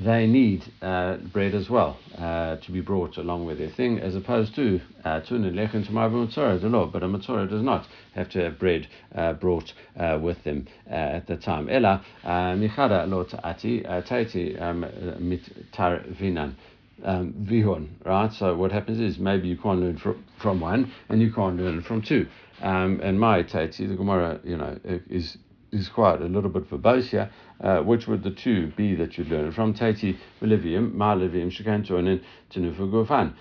they 0.00 0.26
need 0.26 0.64
uh, 0.80 1.16
bread 1.16 1.54
as 1.54 1.68
well 1.68 1.98
uh, 2.16 2.56
to 2.56 2.72
be 2.72 2.80
brought 2.80 3.18
along 3.18 3.44
with 3.44 3.58
their 3.58 3.68
thing, 3.68 3.98
as 3.98 4.14
opposed 4.14 4.54
to 4.54 4.80
uh, 5.04 5.20
tuna 5.20 5.50
lechem 5.50 5.84
to 5.84 5.92
matzorah, 5.92 6.60
the 6.60 6.68
law. 6.68 6.86
But 6.86 7.02
a 7.02 7.06
matzorah 7.06 7.48
does 7.48 7.62
not 7.62 7.86
have 8.14 8.30
to 8.30 8.42
have 8.42 8.58
bread 8.58 8.88
uh, 9.14 9.34
brought 9.34 9.72
uh, 9.98 10.18
with 10.20 10.42
them 10.44 10.66
uh, 10.90 10.94
at 10.94 11.26
the 11.26 11.36
time. 11.36 11.68
Ella 11.68 12.02
michada 12.24 13.08
lo 13.08 13.24
ta'ati 13.24 13.82
taiti 13.82 14.60
um, 14.60 14.80
mit 15.18 15.72
tar 15.72 16.00
vinan. 16.20 16.54
Um, 17.02 17.32
vihon, 17.38 17.96
right? 18.04 18.30
So 18.30 18.54
what 18.54 18.72
happens 18.72 19.00
is 19.00 19.18
maybe 19.18 19.48
you 19.48 19.56
can't 19.56 19.80
learn 19.80 19.96
from, 19.96 20.22
from 20.38 20.60
one 20.60 20.92
and 21.08 21.22
you 21.22 21.32
can't 21.32 21.56
learn 21.56 21.80
from 21.80 22.02
two. 22.02 22.26
Um, 22.60 23.00
and 23.02 23.18
my 23.18 23.42
taiti, 23.42 23.88
the 23.88 23.94
Gemara, 23.94 24.38
you 24.44 24.58
know, 24.58 24.78
is 24.84 25.38
is 25.72 25.88
quite 25.88 26.20
a 26.20 26.26
little 26.26 26.50
bit 26.50 26.68
verbose 26.70 27.08
here. 27.08 27.30
Uh, 27.60 27.80
which 27.80 28.06
would 28.06 28.22
the 28.22 28.30
two 28.30 28.68
be 28.76 28.94
that 28.94 29.18
you'd 29.18 29.28
learn 29.28 29.52
from? 29.52 29.74
Taiti 29.74 30.16
Levium, 30.40 30.94
Ma 30.94 31.14
Levium, 31.14 31.50
Shekan 31.50 31.86
Tuanin, 31.86 32.22
Tenufa 32.50 32.90
Gofan. 32.90 33.34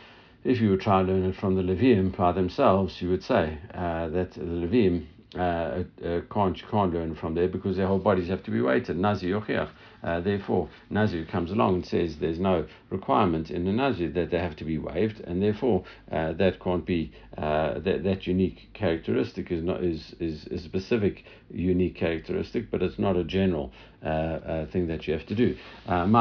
If 0.44 0.62
you 0.62 0.72
would 0.72 0.82
try 0.82 1.02
to 1.02 1.08
learn 1.08 1.26
it 1.26 1.36
from 1.36 1.56
the 1.56 1.62
Levium 1.62 2.16
by 2.16 2.32
themselves, 2.32 3.02
you 3.02 3.10
would 3.10 3.24
say 3.24 3.58
uh, 3.74 4.10
that 4.10 4.32
the 4.32 4.42
Levium 4.42 5.06
uh, 5.36 5.40
uh, 5.40 6.22
can't, 6.32 6.62
can't 6.70 6.94
learn 6.94 7.16
from 7.16 7.36
there 7.36 7.48
because 7.48 7.78
their 7.78 7.88
whole 7.88 8.00
bodies 8.00 8.30
have 8.30 8.44
to 8.44 8.52
be 8.52 8.62
weighted. 8.62 8.98
Nazir 8.98 9.40
Yochiach. 9.40 9.70
Uh, 10.02 10.20
therefore, 10.22 10.70
Nazir 10.90 11.26
comes 11.26 11.52
along 11.52 11.76
and 11.76 11.86
says 11.86 12.18
there's 12.18 12.40
no 12.40 12.66
requirement 12.90 13.52
in 13.52 13.66
the 13.66 13.74
Nazir 13.74 14.10
that 14.10 14.30
they 14.30 14.40
have 14.40 14.56
to 14.58 14.64
be 14.64 14.78
waived, 14.78 15.20
and 15.22 15.42
therefore 15.42 15.84
uh, 16.12 16.34
that 16.34 16.60
can't 16.60 16.86
be 16.86 17.12
uh, 17.38 17.80
that 17.80 18.04
that 18.04 18.26
unique 18.26 18.70
characteristic 18.74 19.52
is 19.52 19.64
not 19.64 19.84
is, 19.84 20.16
is 20.20 20.46
a 20.48 20.58
specific 20.58 21.26
unique 21.52 21.96
characteristic, 21.96 22.72
but 22.72 22.82
it's 22.82 23.00
not 23.00 23.18
a 23.18 23.24
general 23.24 23.72
uh, 24.02 24.08
uh, 24.08 24.66
thing 24.68 24.88
that 24.88 25.06
you 25.08 25.14
have 25.14 25.26
to 25.26 25.36
do. 25.36 25.58
Uh, 25.86 26.04
and 26.04 26.16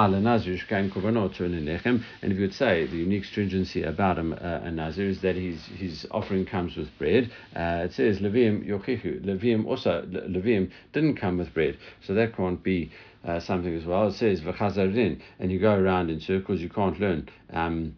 if 2.22 2.36
you 2.36 2.40
would 2.40 2.54
say 2.54 2.86
the 2.86 2.96
unique 2.96 3.24
stringency 3.24 3.84
about 3.84 4.18
a, 4.18 4.64
a 4.64 4.70
Nazir 4.72 5.08
is 5.08 5.20
that 5.20 5.36
his 5.36 5.64
his 5.66 6.04
offering 6.10 6.44
comes 6.44 6.76
with 6.76 6.88
bread, 6.98 7.30
it 7.54 7.92
says 7.92 8.18
Levim 8.18 8.66
Yochichu. 8.66 9.24
Levim 9.24 9.64
also 9.64 10.02
Levim 10.02 10.72
didn't 10.92 11.16
come 11.16 11.38
with 11.38 11.54
bread, 11.54 11.78
so 12.04 12.14
that 12.14 12.36
can't 12.36 12.60
be 12.64 12.90
uh, 13.24 13.38
something 13.38 13.74
as 13.74 13.84
well. 13.84 14.08
It 14.08 14.14
says 14.14 14.40
v'chazarin, 14.40 15.20
and 15.38 15.52
you 15.52 15.60
go 15.60 15.74
around 15.74 16.10
in 16.10 16.20
circles. 16.20 16.60
You 16.60 16.68
can't 16.68 16.98
learn. 16.98 17.28
Um, 17.52 17.94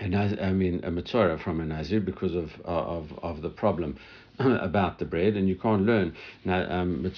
I 0.00 0.52
mean, 0.52 0.80
a 0.84 0.90
matzora 0.90 1.40
from 1.42 1.60
a 1.60 1.64
nazir 1.64 2.00
because 2.00 2.34
of 2.34 2.52
of 2.64 3.18
of 3.22 3.42
the 3.42 3.48
problem 3.48 3.96
about 4.38 4.98
the 4.98 5.04
bread, 5.04 5.34
and 5.34 5.48
you 5.48 5.56
can't 5.56 5.82
learn 5.82 6.14
um, 6.46 7.10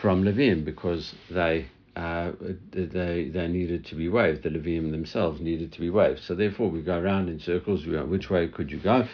from 0.00 0.24
levim 0.24 0.64
because 0.64 1.14
they 1.30 1.66
uh, 1.98 2.30
they 2.72 3.28
they 3.28 3.48
needed 3.48 3.84
to 3.86 3.96
be 3.96 4.08
waved. 4.08 4.44
The 4.44 4.50
Levium 4.50 4.92
themselves 4.92 5.40
needed 5.40 5.72
to 5.72 5.80
be 5.80 5.90
waved. 5.90 6.20
So 6.20 6.34
therefore, 6.34 6.70
we 6.70 6.80
go 6.80 6.96
around 6.96 7.28
in 7.28 7.40
circles. 7.40 7.86
We 7.86 7.92
go, 7.92 8.04
which 8.04 8.30
way 8.30 8.46
could 8.46 8.70
you 8.70 8.78
go? 8.78 9.08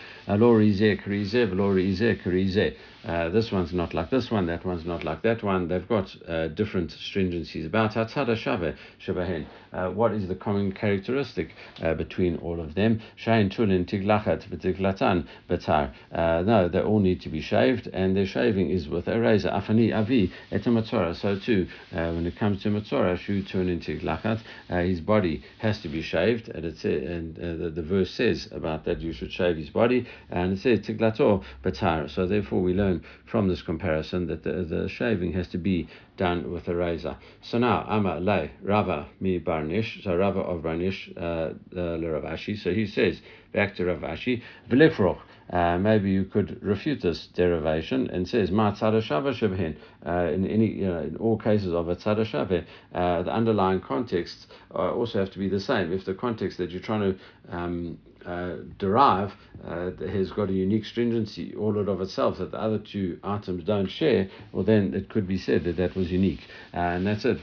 Uh, 3.06 3.28
this 3.28 3.52
one's 3.52 3.72
not 3.74 3.92
like 3.92 4.08
this 4.08 4.30
one. 4.30 4.46
That 4.46 4.64
one's 4.64 4.86
not 4.86 5.04
like 5.04 5.22
that 5.22 5.42
one. 5.42 5.68
They've 5.68 5.86
got 5.86 6.14
uh, 6.26 6.48
different 6.48 6.90
stringencies. 6.90 7.66
About 7.66 7.92
Hatzada 7.92 8.34
Shave 8.36 8.76
Shabahen. 9.04 9.46
Uh, 9.72 9.90
what 9.90 10.12
is 10.12 10.26
the 10.28 10.34
common 10.34 10.72
characteristic 10.72 11.50
uh, 11.82 11.94
between 11.94 12.36
all 12.36 12.60
of 12.60 12.74
them? 12.74 13.00
Shain 13.22 13.50
Tulin 13.50 13.84
Tiglachat 13.84 14.48
V'Tiglatan 14.48 15.26
Batar. 15.50 15.92
Uh, 16.12 16.42
no, 16.42 16.68
they 16.68 16.80
all 16.80 17.00
need 17.00 17.20
to 17.20 17.28
be 17.28 17.40
shaved, 17.42 17.88
and 17.88 18.16
their 18.16 18.24
shaving 18.24 18.70
is 18.70 18.88
with 18.88 19.06
a 19.08 19.20
razor. 19.20 19.50
Afani 19.50 19.94
Avi 19.94 20.32
Etamatzora. 20.50 21.14
So 21.14 21.38
too, 21.38 21.66
when 21.90 22.26
it 22.26 22.36
comes 22.36 22.62
to 22.62 22.68
Matzora, 22.70 23.18
Shu 23.18 23.42
Tulin 23.42 23.84
Tiglachat, 23.84 24.40
his 24.86 25.00
body 25.00 25.42
has 25.58 25.80
to 25.82 25.88
be 25.88 26.00
shaved, 26.00 26.48
and, 26.48 26.64
it's, 26.64 26.84
and 26.84 27.34
the, 27.36 27.70
the 27.70 27.82
verse 27.82 28.10
says 28.10 28.48
about 28.52 28.84
that 28.84 29.00
you 29.00 29.12
should 29.12 29.32
shave 29.32 29.56
his 29.56 29.70
body, 29.70 30.06
and 30.30 30.54
it 30.54 30.60
says 30.60 30.80
Tiglator 30.80 31.42
Batar. 31.62 32.08
So 32.08 32.26
therefore, 32.26 32.62
we 32.62 32.72
learn 32.72 32.93
from 33.24 33.48
this 33.48 33.62
comparison 33.62 34.26
that 34.26 34.42
the, 34.44 34.64
the 34.64 34.88
shaving 34.88 35.32
has 35.32 35.48
to 35.48 35.58
be 35.58 35.88
done 36.16 36.52
with 36.52 36.68
a 36.68 36.74
razor. 36.74 37.16
So 37.42 37.58
now, 37.58 37.86
Ama 37.88 38.20
Le 38.20 38.50
Rava 38.62 39.08
mi 39.20 39.40
Barnish, 39.40 40.02
so 40.02 40.16
Rava 40.16 40.40
of 40.40 40.62
Barnish, 40.62 41.16
uh, 41.16 41.54
uh, 41.76 41.98
Rav 41.98 42.24
Ashi. 42.24 42.56
So 42.56 42.72
he 42.72 42.86
says, 42.86 43.20
back 43.52 43.74
to 43.76 43.84
Rav 43.86 44.00
Ashi, 44.00 44.42
V'lefroch. 44.70 45.20
Uh, 45.50 45.76
maybe 45.76 46.10
you 46.10 46.24
could 46.24 46.62
refute 46.62 47.02
this 47.02 47.26
derivation 47.34 48.08
and 48.08 48.26
says 48.26 48.50
ma 48.50 48.72
shava 48.72 49.02
shabhin. 49.02 49.76
Uh, 50.06 50.32
in 50.32 50.46
any 50.46 50.68
you 50.68 50.86
know, 50.86 51.00
in 51.00 51.16
all 51.16 51.38
cases 51.38 51.72
of 51.72 51.88
a 51.88 51.96
tzada 51.96 52.24
shaveh, 52.24 52.64
uh, 52.94 53.22
the 53.22 53.30
underlying 53.30 53.80
contexts 53.80 54.46
uh, 54.74 54.90
also 54.92 55.18
have 55.18 55.30
to 55.30 55.38
be 55.38 55.48
the 55.48 55.60
same. 55.60 55.92
If 55.92 56.06
the 56.06 56.14
context 56.14 56.58
that 56.58 56.70
you're 56.70 56.80
trying 56.80 57.12
to 57.12 57.54
um, 57.54 57.98
uh, 58.26 58.56
derive 58.78 59.32
uh, 59.66 59.90
has 60.08 60.30
got 60.32 60.48
a 60.48 60.52
unique 60.52 60.84
stringency 60.84 61.54
all 61.54 61.78
of 61.78 62.00
itself 62.00 62.38
that 62.38 62.50
the 62.50 62.60
other 62.60 62.78
two 62.78 63.18
items 63.22 63.64
don't 63.64 63.88
share, 63.88 64.28
well 64.52 64.64
then 64.64 64.94
it 64.94 65.08
could 65.08 65.26
be 65.26 65.38
said 65.38 65.64
that 65.64 65.76
that 65.76 65.94
was 65.94 66.10
unique. 66.10 66.40
Uh, 66.72 66.78
and 66.78 67.06
that's 67.06 67.24
it. 67.24 67.38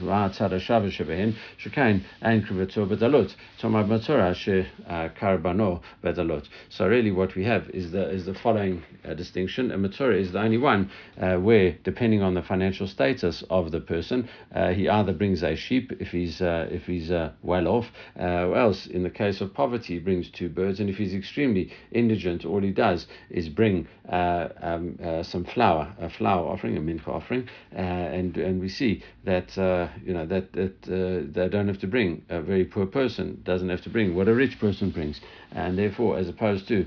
So 6.68 6.88
really 6.88 7.10
what 7.10 7.34
we 7.34 7.44
have 7.44 7.70
is 7.70 7.92
the 7.92 8.10
is 8.10 8.26
the 8.26 8.34
following 8.34 8.82
uh, 9.04 9.14
distinction. 9.14 9.70
A 9.70 9.78
matzora 9.78 10.20
is 10.20 10.32
the 10.32 10.40
only 10.40 10.58
one 10.58 10.90
uh, 11.20 11.36
where, 11.36 11.76
depending 11.84 12.22
on 12.22 12.34
the 12.34 12.42
financial 12.42 12.86
status 12.86 13.42
of 13.50 13.70
the 13.70 13.80
person, 13.80 14.28
uh, 14.54 14.70
he 14.70 14.88
either 14.88 15.12
brings 15.12 15.42
a 15.42 15.54
sheep 15.56 15.92
if 16.00 16.08
he's 16.08 16.40
if 16.40 16.86
he's 16.86 17.10
well 17.42 17.68
off, 17.68 17.86
or 18.16 18.56
else 18.56 18.86
in 18.86 19.02
the 19.02 19.10
case 19.10 19.40
of 19.40 19.54
poverty, 19.54 19.94
he 19.94 20.00
brings 20.00 20.30
two 20.30 20.48
birds 20.48 20.71
and 20.80 20.90
if 20.90 20.96
he's 20.96 21.14
extremely 21.14 21.70
indigent, 21.92 22.44
all 22.44 22.60
he 22.60 22.70
does 22.70 23.06
is 23.30 23.48
bring 23.48 23.86
uh, 24.08 24.48
um, 24.60 24.98
uh, 25.02 25.22
some 25.22 25.44
flour, 25.44 25.94
a 26.00 26.08
flour 26.10 26.48
offering, 26.48 26.76
a 26.76 26.80
mincha 26.80 27.08
offering, 27.08 27.48
uh, 27.74 27.78
and 27.78 28.36
and 28.36 28.60
we 28.60 28.68
see 28.68 29.02
that 29.24 29.56
uh, 29.58 29.88
you 30.04 30.12
know 30.12 30.26
that 30.26 30.52
that 30.52 30.76
uh, 30.88 31.30
they 31.32 31.48
don't 31.48 31.68
have 31.68 31.78
to 31.78 31.86
bring 31.86 32.24
a 32.28 32.40
very 32.40 32.64
poor 32.64 32.86
person 32.86 33.40
doesn't 33.44 33.68
have 33.68 33.82
to 33.82 33.90
bring 33.90 34.14
what 34.14 34.28
a 34.28 34.34
rich 34.34 34.58
person 34.58 34.90
brings, 34.90 35.20
and 35.52 35.78
therefore, 35.78 36.18
as 36.18 36.28
opposed 36.28 36.68
to 36.68 36.86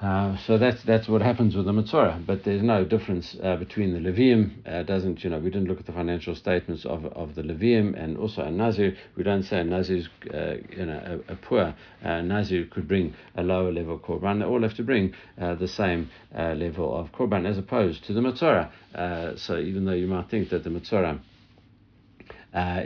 uh, 0.00 0.34
so 0.46 0.56
that's 0.56 0.82
that's 0.84 1.08
what 1.08 1.20
happens 1.20 1.54
with 1.54 1.66
the 1.66 1.72
Matzorah, 1.72 2.24
but 2.24 2.42
there's 2.44 2.62
no 2.62 2.86
difference 2.86 3.36
uh, 3.42 3.56
between 3.56 3.92
the 3.92 3.98
Levium. 3.98 4.66
Uh, 4.66 4.82
doesn't 4.82 5.22
you 5.22 5.28
know? 5.28 5.38
We 5.38 5.50
didn't 5.50 5.68
look 5.68 5.78
at 5.78 5.84
the 5.84 5.92
financial 5.92 6.34
statements 6.34 6.86
of, 6.86 7.04
of 7.04 7.34
the 7.34 7.42
Levium 7.42 8.02
and 8.02 8.16
also 8.16 8.42
a 8.42 8.50
Nazir. 8.50 8.96
We 9.14 9.24
don't 9.24 9.42
say 9.42 9.60
a 9.60 9.64
Nazir 9.64 10.04
uh, 10.32 10.54
you 10.70 10.86
know 10.86 11.20
a, 11.28 11.32
a 11.32 11.36
poor 11.36 11.74
uh, 12.02 12.20
Nazir 12.22 12.64
could 12.64 12.88
bring 12.88 13.12
a 13.36 13.42
lower 13.42 13.70
level 13.70 13.98
korban. 13.98 14.38
They 14.38 14.46
all 14.46 14.62
have 14.62 14.74
to 14.76 14.82
bring 14.82 15.12
uh, 15.38 15.56
the 15.56 15.68
same 15.68 16.10
level 16.34 16.96
of 16.96 17.12
korban 17.12 17.46
as 17.46 17.58
opposed 17.58 18.04
to 18.04 18.14
the 18.14 18.20
Matzorah. 18.20 19.38
so 19.38 19.58
even 19.58 19.84
though 19.84 19.92
you 19.92 20.06
might 20.06 20.30
think 20.30 20.48
that 20.48 20.64
the 20.64 20.70
Matzorah 20.70 21.20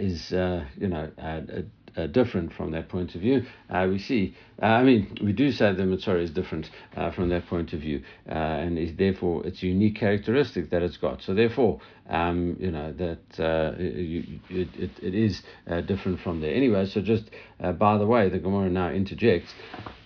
is 0.01 0.33
you 0.33 0.89
know 0.89 1.13
uh, 1.97 2.07
different 2.07 2.53
from 2.53 2.73
that 2.73 2.89
point 2.89 3.15
of 3.15 3.21
view. 3.21 3.45
Uh, 3.71 3.87
we 3.89 3.99
see, 3.99 4.35
uh, 4.63 4.67
I 4.67 4.83
mean, 4.83 5.17
we 5.23 5.33
do 5.33 5.51
say 5.53 5.73
the 5.73 5.83
Matzorah 5.83 6.23
is 6.23 6.31
different 6.31 6.71
uh, 6.97 7.11
from 7.11 7.29
that 7.31 7.47
point 7.47 7.73
of 7.73 7.81
view, 7.81 8.03
uh, 8.29 8.33
and 8.33 8.79
is 8.79 8.97
therefore 8.97 9.47
its 9.47 9.63
unique 9.63 9.97
characteristic 9.97 10.71
that 10.71 10.83
it's 10.83 10.97
got. 10.97 11.23
So 11.23 11.35
therefore, 11.35 11.81
um, 12.09 12.57
you 12.61 12.71
know 12.71 12.93
that 12.93 13.41
uh, 13.43 13.79
you, 13.79 14.41
it, 14.51 14.69
it, 14.77 14.91
it 15.03 15.15
is 15.15 15.43
different 15.87 16.21
from 16.21 16.41
there. 16.41 16.53
Anyway, 16.53 16.87
so 16.87 17.01
just 17.01 17.31
by 17.79 17.99
the 17.99 18.07
way, 18.07 18.29
the 18.29 18.39
Gemara 18.39 18.69
now 18.69 18.91
interjects. 18.91 19.53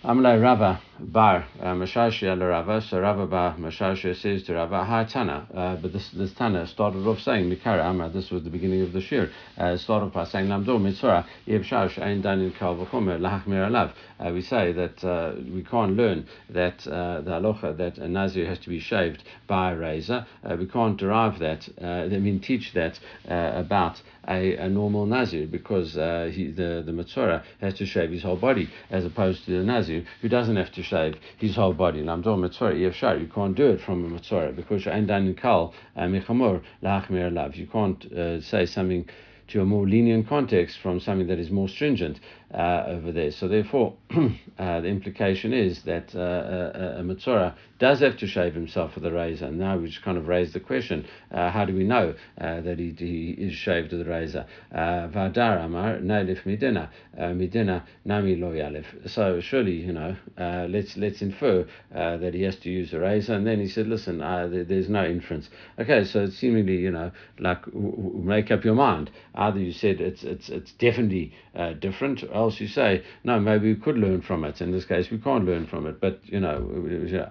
Amalai 0.01 0.41
Rava 0.41 0.79
bar 0.97 1.45
Mashashia 1.59 2.39
Rava. 2.39 2.81
So 2.81 3.01
Rava 3.01 3.27
bar 3.27 3.55
Mashashia 3.57 4.15
says 4.15 4.43
to 4.43 4.53
Rava, 4.53 4.85
Hi 4.85 5.03
Tana. 5.03 5.45
Uh, 5.53 5.75
but 5.75 5.91
this 5.91 6.09
this 6.11 6.31
Tana 6.33 6.65
started 6.67 7.05
off 7.05 7.19
saying 7.19 7.49
Mikara. 7.49 8.13
This 8.13 8.31
was 8.31 8.43
the 8.45 8.49
beginning 8.49 8.81
of 8.81 8.93
the 8.93 9.01
shir. 9.01 9.29
Uh, 9.57 9.75
started 9.75 10.05
off 10.05 10.13
by 10.13 10.23
saying 10.23 10.47
Lamdo 10.47 10.81
Mitzvah 10.81 11.27
Yeb 11.45 11.65
Shash 11.65 12.01
Ein 12.01 12.21
Danin 12.21 12.55
Kal 12.57 12.77
V'Chomer 12.77 13.19
Lahachmir 13.19 13.67
Alav. 13.67 13.91
Uh, 14.21 14.31
we 14.31 14.41
say 14.41 14.71
that 14.71 15.03
uh, 15.03 15.33
we 15.53 15.63
can't 15.63 15.97
learn 15.97 16.25
that 16.49 16.87
uh, 16.87 17.19
the 17.19 17.31
halacha 17.31 17.75
that 17.75 17.97
a 17.97 18.07
nazir 18.07 18.45
has 18.47 18.59
to 18.59 18.69
be 18.69 18.79
shaved 18.79 19.25
by 19.47 19.73
a 19.73 19.75
razor. 19.75 20.25
Uh, 20.45 20.55
we 20.55 20.65
can't 20.65 20.97
derive 20.97 21.39
that. 21.39 21.67
I 21.81 22.07
mean, 22.07 22.39
teach 22.39 22.73
that 22.73 22.99
about 23.25 24.01
a, 24.29 24.55
a 24.57 24.69
normal 24.69 25.05
nazir 25.05 25.47
because 25.47 25.97
uh, 25.97 26.29
he, 26.31 26.51
the 26.51 26.83
the 26.85 26.91
Matzorah 26.91 27.43
has 27.59 27.73
to 27.75 27.85
shave 27.85 28.11
his 28.11 28.23
whole 28.23 28.35
body 28.35 28.69
as 28.91 29.03
opposed 29.05 29.45
to 29.45 29.51
the 29.51 29.63
nazir 29.63 30.05
who 30.21 30.29
doesn't 30.29 30.55
have 30.55 30.71
to 30.73 30.83
shave 30.83 31.15
his 31.37 31.55
whole 31.55 31.73
body. 31.73 31.99
And 31.99 32.09
I'm 32.09 32.23
talking 32.23 32.43
Matzorah 32.43 32.75
Yevshar. 32.75 33.19
You 33.19 33.27
can't 33.27 33.55
do 33.55 33.67
it 33.67 33.81
from 33.81 34.05
a 34.05 34.19
Matzorah 34.19 34.55
because 34.55 34.85
in 34.85 35.35
Kal 35.35 35.73
uh, 35.95 36.01
Mechamor 36.01 36.61
Lachmir 36.83 37.33
Lav. 37.33 37.55
You 37.55 37.67
can't 37.67 38.05
uh, 38.13 38.41
say 38.41 38.65
something 38.65 39.09
to 39.49 39.61
a 39.61 39.65
more 39.65 39.87
lenient 39.87 40.27
context 40.27 40.77
from 40.79 40.99
something 40.99 41.27
that 41.27 41.39
is 41.39 41.49
more 41.49 41.67
stringent 41.67 42.19
uh, 42.53 42.83
over 42.87 43.11
there. 43.11 43.31
So 43.31 43.47
therefore, 43.47 43.95
uh, 44.11 44.81
the 44.81 44.87
implication 44.87 45.53
is 45.53 45.83
that 45.83 46.15
uh, 46.15 46.19
a, 46.19 46.99
a 46.99 47.03
Matzorah 47.03 47.53
does 47.77 47.99
have 47.99 48.17
to 48.17 48.27
shave 48.27 48.55
himself 48.55 48.95
with 48.95 49.05
a 49.05 49.11
razor. 49.11 49.51
Now 49.51 49.77
we 49.77 49.87
just 49.87 50.01
kind 50.01 50.17
of 50.17 50.27
raised 50.27 50.53
the 50.53 50.59
question, 50.59 51.05
uh, 51.31 51.49
how 51.49 51.63
do 51.65 51.73
we 51.73 51.83
know 51.83 52.15
uh, 52.41 52.59
that 52.61 52.77
he, 52.79 52.93
he 52.97 53.29
is 53.37 53.53
shaved 53.53 53.91
with 53.91 54.01
a 54.01 54.09
razor? 54.09 54.45
Uh, 54.71 55.07
Vadar 55.07 55.63
Amar, 55.63 55.97
Nailif 55.99 56.43
Midina, 56.43 56.89
Midina 57.17 57.83
Nami 58.03 58.35
Lo 58.35 58.51
Yalif. 58.51 59.09
So 59.09 59.39
surely, 59.39 59.75
you 59.75 59.93
know, 59.93 60.15
let's 60.37 60.97
let's 60.97 61.21
infer 61.21 61.65
that 61.91 62.33
he 62.33 62.41
has 62.41 62.57
to 62.57 62.69
use 62.69 62.93
a 62.93 62.99
razor. 62.99 63.33
And 63.35 63.47
then 63.47 63.59
he 63.59 63.67
said, 63.67 63.87
listen, 63.87 64.17
there, 64.17 64.63
there's 64.63 64.89
no 64.89 65.05
inference. 65.05 65.49
Okay, 65.79 66.03
so 66.03 66.23
it's 66.23 66.35
seemingly, 66.35 66.77
you 66.77 66.91
know, 66.91 67.11
like 67.39 67.63
w- 67.65 67.95
w- 67.95 68.23
make 68.23 68.51
up 68.51 68.65
your 68.65 68.75
mind. 68.75 69.11
Either 69.35 69.59
you 69.59 69.71
said 69.71 70.01
it's, 70.01 70.23
it's, 70.23 70.49
it's 70.49 70.73
definitely 70.73 71.33
different, 71.79 72.23
else 72.39 72.59
you 72.59 72.67
say, 72.67 73.03
no, 73.23 73.39
maybe 73.39 73.73
we 73.73 73.79
could 73.79 73.97
learn 73.97 74.21
from 74.21 74.43
it. 74.43 74.61
In 74.61 74.71
this 74.71 74.85
case, 74.85 75.11
we 75.11 75.17
can't 75.17 75.45
learn 75.45 75.67
from 75.67 75.85
it. 75.85 75.99
But, 76.01 76.19
you 76.23 76.39
know, 76.39 76.57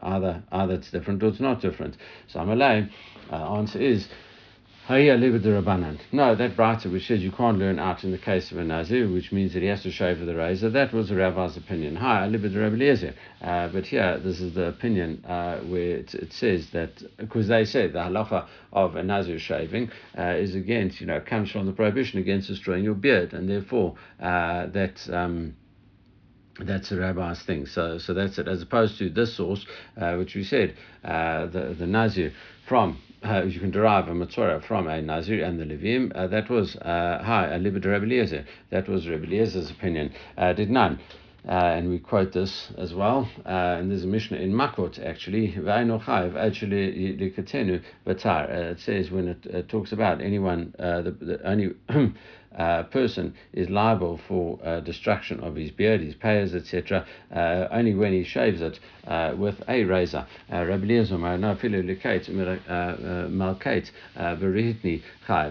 either, 0.03 0.42
either 0.53 0.75
it's 0.75 0.90
different 0.90 1.23
or 1.23 1.29
it's 1.29 1.40
not 1.40 1.61
different. 1.61 1.97
So 2.29 2.40
Amalei, 2.40 2.88
uh, 3.33 3.57
answer 3.57 3.81
is, 3.81 4.07
Hayya 4.07 4.07
live 4.07 4.09
the 4.09 4.78
Rabbanan. 4.78 4.78
No, 6.12 6.35
that 6.35 6.57
writer 6.57 6.88
which 6.88 7.09
says 7.09 7.22
you 7.22 7.31
can't 7.31 7.59
learn 7.59 7.79
out 7.79 8.05
in 8.05 8.11
the 8.11 8.16
case 8.16 8.51
of 8.51 8.57
a 8.57 8.64
Nazir, 8.64 9.07
which 9.07 9.33
means 9.33 9.53
that 9.53 9.61
he 9.61 9.68
has 9.68 9.83
to 9.83 9.90
shave 9.90 10.18
with 10.18 10.31
a 10.31 10.35
razor, 10.35 10.70
that 10.70 10.94
was 10.94 11.11
the 11.11 11.14
Rabbi's 11.14 11.59
opinion. 11.59 11.94
Hi. 11.96 12.24
Uh, 12.24 13.68
but 13.68 13.85
here, 13.85 14.18
this 14.18 14.40
is 14.40 14.55
the 14.55 14.68
opinion 14.68 15.22
uh, 15.27 15.59
where 15.59 15.98
it, 15.98 16.14
it, 16.14 16.33
says 16.33 16.70
that, 16.70 17.03
because 17.18 17.48
they 17.48 17.66
say 17.66 17.88
the 17.88 17.98
halacha 17.98 18.46
of 18.72 18.96
a 18.96 19.03
Nazir 19.03 19.38
shaving 19.38 19.90
uh, 20.16 20.22
is 20.22 20.55
against, 20.55 21.03
you 21.03 21.07
know, 21.07 21.20
comes 21.20 21.51
from 21.51 21.66
the 21.66 21.72
prohibition 21.72 22.18
against 22.18 22.48
destroying 22.48 22.83
your 22.83 22.94
beard, 22.94 23.35
and 23.35 23.46
therefore 23.46 23.94
uh, 24.20 24.68
that. 24.68 25.07
Um, 25.12 25.55
that's 26.61 26.88
the 26.88 26.98
rabbi's 26.98 27.40
thing. 27.42 27.66
So, 27.66 27.98
so 27.98 28.14
that's 28.14 28.37
it. 28.38 28.48
As 28.48 28.62
opposed 28.62 28.98
to 28.98 29.11
this 29.11 29.37
source, 29.37 29.64
uh, 29.96 30.16
which 30.16 30.35
we 30.35 30.42
said, 30.42 30.74
uh, 31.05 31.46
the 31.46 31.77
the 31.79 31.87
Nazir 31.87 32.33
from 32.66 32.98
uh, 33.24 33.42
you 33.42 33.61
can 33.61 33.70
derive 33.70 34.09
a 34.09 34.12
Matzorah 34.12 34.62
from 34.64 34.88
a 34.88 35.00
Nazir 35.02 35.44
and 35.44 35.59
the 35.59 35.64
Levim. 35.64 36.12
Uh, 36.14 36.26
that 36.28 36.48
was 36.48 36.76
uh, 36.76 37.20
hi 37.22 37.46
a 37.46 37.59
Libid 37.59 37.85
Rebbe 37.85 38.04
Eliezer. 38.04 38.44
That 38.70 38.88
was 38.88 39.09
Rebbe 39.09 39.26
Eliezer's 39.26 39.70
opinion. 39.70 40.12
Uh, 40.37 40.52
did 40.52 40.70
none. 40.70 41.00
Uh, 41.48 41.52
and 41.52 41.88
we 41.88 41.98
quote 41.98 42.33
this 42.33 42.70
as 42.76 42.92
well. 42.92 43.28
Uh, 43.46 43.78
and 43.78 43.90
there's 43.90 44.04
a 44.04 44.07
Mishnah 44.07 44.37
in 44.37 44.52
Makot 44.52 44.98
actually. 45.04 45.54
Actually, 45.66 47.16
uh, 48.50 48.70
It 48.70 48.81
says 48.81 49.11
when 49.11 49.28
it, 49.28 49.46
it 49.46 49.68
talks 49.68 49.92
about 49.92 50.20
anyone, 50.20 50.74
uh, 50.78 51.02
the, 51.02 51.11
the 51.12 51.40
only 51.48 51.74
uh, 52.59 52.83
person 52.85 53.35
is 53.53 53.71
liable 53.71 54.21
for 54.29 54.59
uh, 54.64 54.81
destruction 54.81 55.40
of 55.40 55.57
his 55.57 55.71
beard, 55.71 56.01
his 56.01 56.14
payers, 56.14 56.55
etc., 56.55 57.07
uh, 57.35 57.68
only 57.71 57.94
when 57.94 58.12
he 58.12 58.25
shaves 58.25 58.61
it 58.61 58.79
uh, 59.07 59.35
with 59.37 59.62
a 59.68 59.85
razor. 59.85 60.27
Uh, 60.51 60.64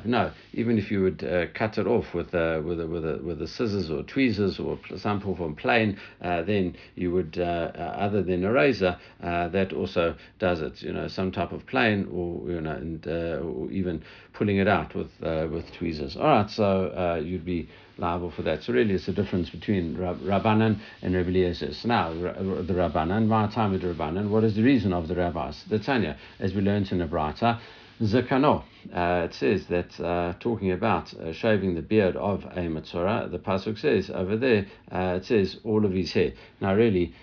no, 0.06 0.32
even 0.54 0.78
if 0.78 0.92
you 0.92 1.04
would 1.04 1.24
uh, 1.24 1.46
cut 1.54 1.78
it 1.78 1.88
off 1.88 2.14
with 2.14 2.34
uh, 2.34 2.62
with 2.66 2.82
a, 2.82 2.88
with 2.88 3.06
a, 3.06 3.20
with 3.24 3.40
the 3.40 3.48
scissors 3.48 3.92
or 3.92 4.04
tweezers 4.04 4.60
or 4.60 4.80
some 4.98 5.22
form 5.22 5.42
of 5.42 5.58
plane, 5.58 5.98
uh, 6.22 6.42
then 6.44 6.76
you 6.96 7.12
would, 7.12 7.38
uh, 7.38 7.72
uh, 7.76 7.96
other 7.98 8.24
than 8.24 8.44
a 8.44 8.52
razor, 8.52 8.98
uh, 9.22 9.48
that 9.50 9.74
also 9.74 10.16
does 10.40 10.62
it. 10.62 10.82
You 10.82 10.94
know, 10.94 11.08
some 11.08 11.32
type 11.32 11.52
of 11.52 11.66
plane 11.68 12.08
or 12.12 12.52
you 12.52 12.62
know, 12.62 12.72
and 12.72 13.08
or 13.08 13.72
even 13.72 14.04
pulling 14.38 14.58
it 14.58 14.68
out 14.68 14.94
with 14.96 15.12
with 15.22 15.72
tweezers. 15.74 16.16
All 16.16 16.28
right, 16.28 16.50
so 16.50 17.20
you'd 17.24 17.46
be 17.46 17.68
liable 17.98 18.32
for 18.32 18.44
that. 18.44 18.64
So 18.64 18.74
really, 18.74 18.94
it's 18.94 19.08
a 19.08 19.14
difference 19.14 19.50
between 19.50 19.96
Rabbanan 19.96 20.80
and 21.02 21.16
Eliezer. 21.16 21.74
So 21.74 21.88
now, 21.88 22.14
the 22.14 22.74
Rabbanan, 22.74 23.28
my 23.28 23.48
time 23.48 23.72
with 23.72 23.82
the 23.82 23.94
Rabbanan, 23.94 24.30
what 24.30 24.44
is 24.44 24.56
the 24.56 24.64
reason 24.64 24.94
of 24.94 25.08
the 25.08 25.16
rabbis? 25.16 25.64
The 25.70 25.80
Tanya, 25.80 26.18
as 26.40 26.54
we 26.54 26.62
learned 26.62 26.92
in 26.92 27.00
the 27.00 27.08
Brata, 27.08 27.60
Zakano. 28.02 28.64
Uh, 28.94 29.26
it 29.26 29.34
says 29.34 29.66
that 29.68 30.00
uh, 30.00 30.34
talking 30.40 30.72
about 30.72 31.14
uh, 31.16 31.34
shaving 31.34 31.76
the 31.76 31.82
beard 31.82 32.16
of 32.16 32.46
a 32.46 32.68
Matzorah, 32.68 33.30
the 33.32 33.40
Pasuk 33.40 33.80
says 33.80 34.10
over 34.10 34.38
there, 34.38 34.68
uh, 34.92 35.18
it 35.18 35.26
says 35.26 35.58
all 35.64 35.84
of 35.84 35.92
his 35.92 36.14
hair. 36.14 36.34
Now, 36.62 36.76
really, 36.76 37.14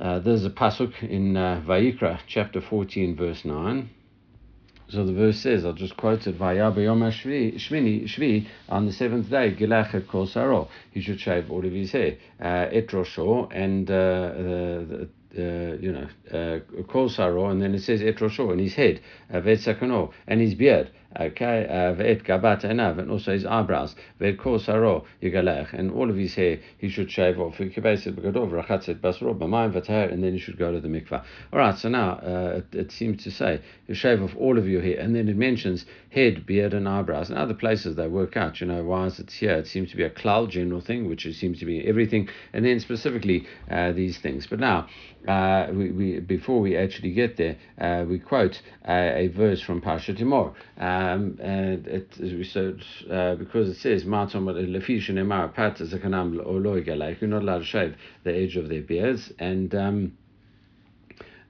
uh, 0.00 0.18
there's 0.18 0.44
a 0.44 0.50
Pasuk 0.50 1.02
in 1.02 1.36
uh, 1.36 1.62
Vayikra, 1.66 2.20
chapter 2.26 2.60
14, 2.60 3.16
verse 3.16 3.44
9. 3.44 3.90
So 4.90 5.04
the 5.04 5.12
verse 5.12 5.38
says, 5.38 5.64
I'll 5.64 5.72
just 5.72 5.96
quote 5.96 6.26
it, 6.26 6.36
Shvini, 7.54 8.04
Shvi, 8.04 8.46
on 8.68 8.86
the 8.86 8.92
seventh 8.92 9.30
day, 9.30 9.54
Gilach 9.54 10.08
kol 10.08 10.26
saro. 10.26 10.68
He 10.90 11.00
should 11.00 11.20
shave 11.20 11.48
all 11.50 11.64
of 11.64 11.72
his 11.72 11.92
hair. 11.92 12.16
Uh, 12.40 12.66
etrosho, 12.72 13.48
and 13.52 13.88
uh, 13.88 13.94
the, 13.94 15.08
uh, 15.38 15.76
you 15.80 15.92
know, 15.92 16.08
uh, 16.32 16.58
kol 16.84 17.08
saro, 17.08 17.50
and 17.50 17.62
then 17.62 17.74
it 17.74 17.82
says 17.82 18.00
etrosho, 18.00 18.50
and 18.50 18.60
his 18.60 18.74
head, 18.74 19.00
uh, 19.32 19.40
vetsakano, 19.40 20.12
and 20.26 20.40
his 20.40 20.54
beard. 20.54 20.90
Okay, 21.18 21.66
ve'et 21.98 22.22
gabat 22.22 22.62
enav, 22.62 23.00
and 23.00 23.10
also 23.10 23.32
his 23.32 23.44
eyebrows, 23.44 23.96
ve'et 24.20 24.38
kol 24.38 24.60
saro 24.60 25.04
yigalech, 25.20 25.72
and 25.72 25.90
all 25.90 26.08
of 26.08 26.16
his 26.16 26.36
hair 26.36 26.60
he 26.78 26.88
should 26.88 27.10
shave 27.10 27.40
off. 27.40 27.58
And 27.58 27.72
then 27.74 27.92
he 30.32 30.38
should 30.38 30.56
go 30.56 30.70
to 30.70 30.80
the 30.80 30.88
mikvah. 30.88 31.24
All 31.52 31.58
right, 31.58 31.76
so 31.76 31.88
now 31.88 32.10
uh, 32.10 32.60
it, 32.72 32.74
it, 32.78 32.92
seems 32.92 33.24
to 33.24 33.30
say 33.32 33.60
you 33.88 33.94
shave 33.94 34.22
off 34.22 34.36
all 34.36 34.56
of 34.56 34.68
your 34.68 34.82
hair, 34.82 35.00
and 35.00 35.16
then 35.16 35.28
it 35.28 35.36
mentions 35.36 35.84
head, 36.10 36.46
beard, 36.46 36.74
and 36.74 36.88
eyebrows. 36.88 37.28
And 37.28 37.38
other 37.38 37.54
places 37.54 37.96
they 37.96 38.06
work 38.06 38.36
out, 38.36 38.60
you 38.60 38.68
know, 38.68 38.84
why 38.84 39.06
is 39.06 39.18
it 39.18 39.32
here? 39.32 39.54
It 39.54 39.66
seems 39.66 39.90
to 39.90 39.96
be 39.96 40.04
a 40.04 40.10
cloud 40.10 40.50
general 40.50 40.80
thing, 40.80 41.08
which 41.08 41.26
seems 41.34 41.58
to 41.58 41.66
be 41.66 41.86
everything, 41.88 42.28
and 42.52 42.64
then 42.64 42.78
specifically 42.78 43.46
uh, 43.68 43.90
these 43.90 44.18
things. 44.18 44.46
But 44.46 44.60
now, 44.60 44.86
uh, 45.28 45.68
we, 45.72 45.90
we 45.90 46.20
before 46.20 46.60
we 46.60 46.76
actually 46.76 47.12
get 47.12 47.36
there, 47.36 47.56
uh, 47.78 48.04
we 48.08 48.18
quote 48.18 48.60
uh, 48.88 49.12
a 49.14 49.28
verse 49.28 49.60
from 49.60 49.80
Pasha 49.80 50.14
Timor. 50.14 50.54
Um, 50.78 51.38
and 51.40 51.86
it, 51.86 52.12
uh, 53.10 53.34
because 53.34 53.68
it 53.68 53.76
says 53.76 54.04
you're 57.20 57.30
not 57.30 57.42
allowed 57.42 57.58
to 57.58 57.64
shave 57.64 57.96
the 58.24 58.34
edge 58.34 58.56
of 58.56 58.68
their 58.68 58.82
beards, 58.82 59.32
and 59.38 59.74
um, 59.74 60.12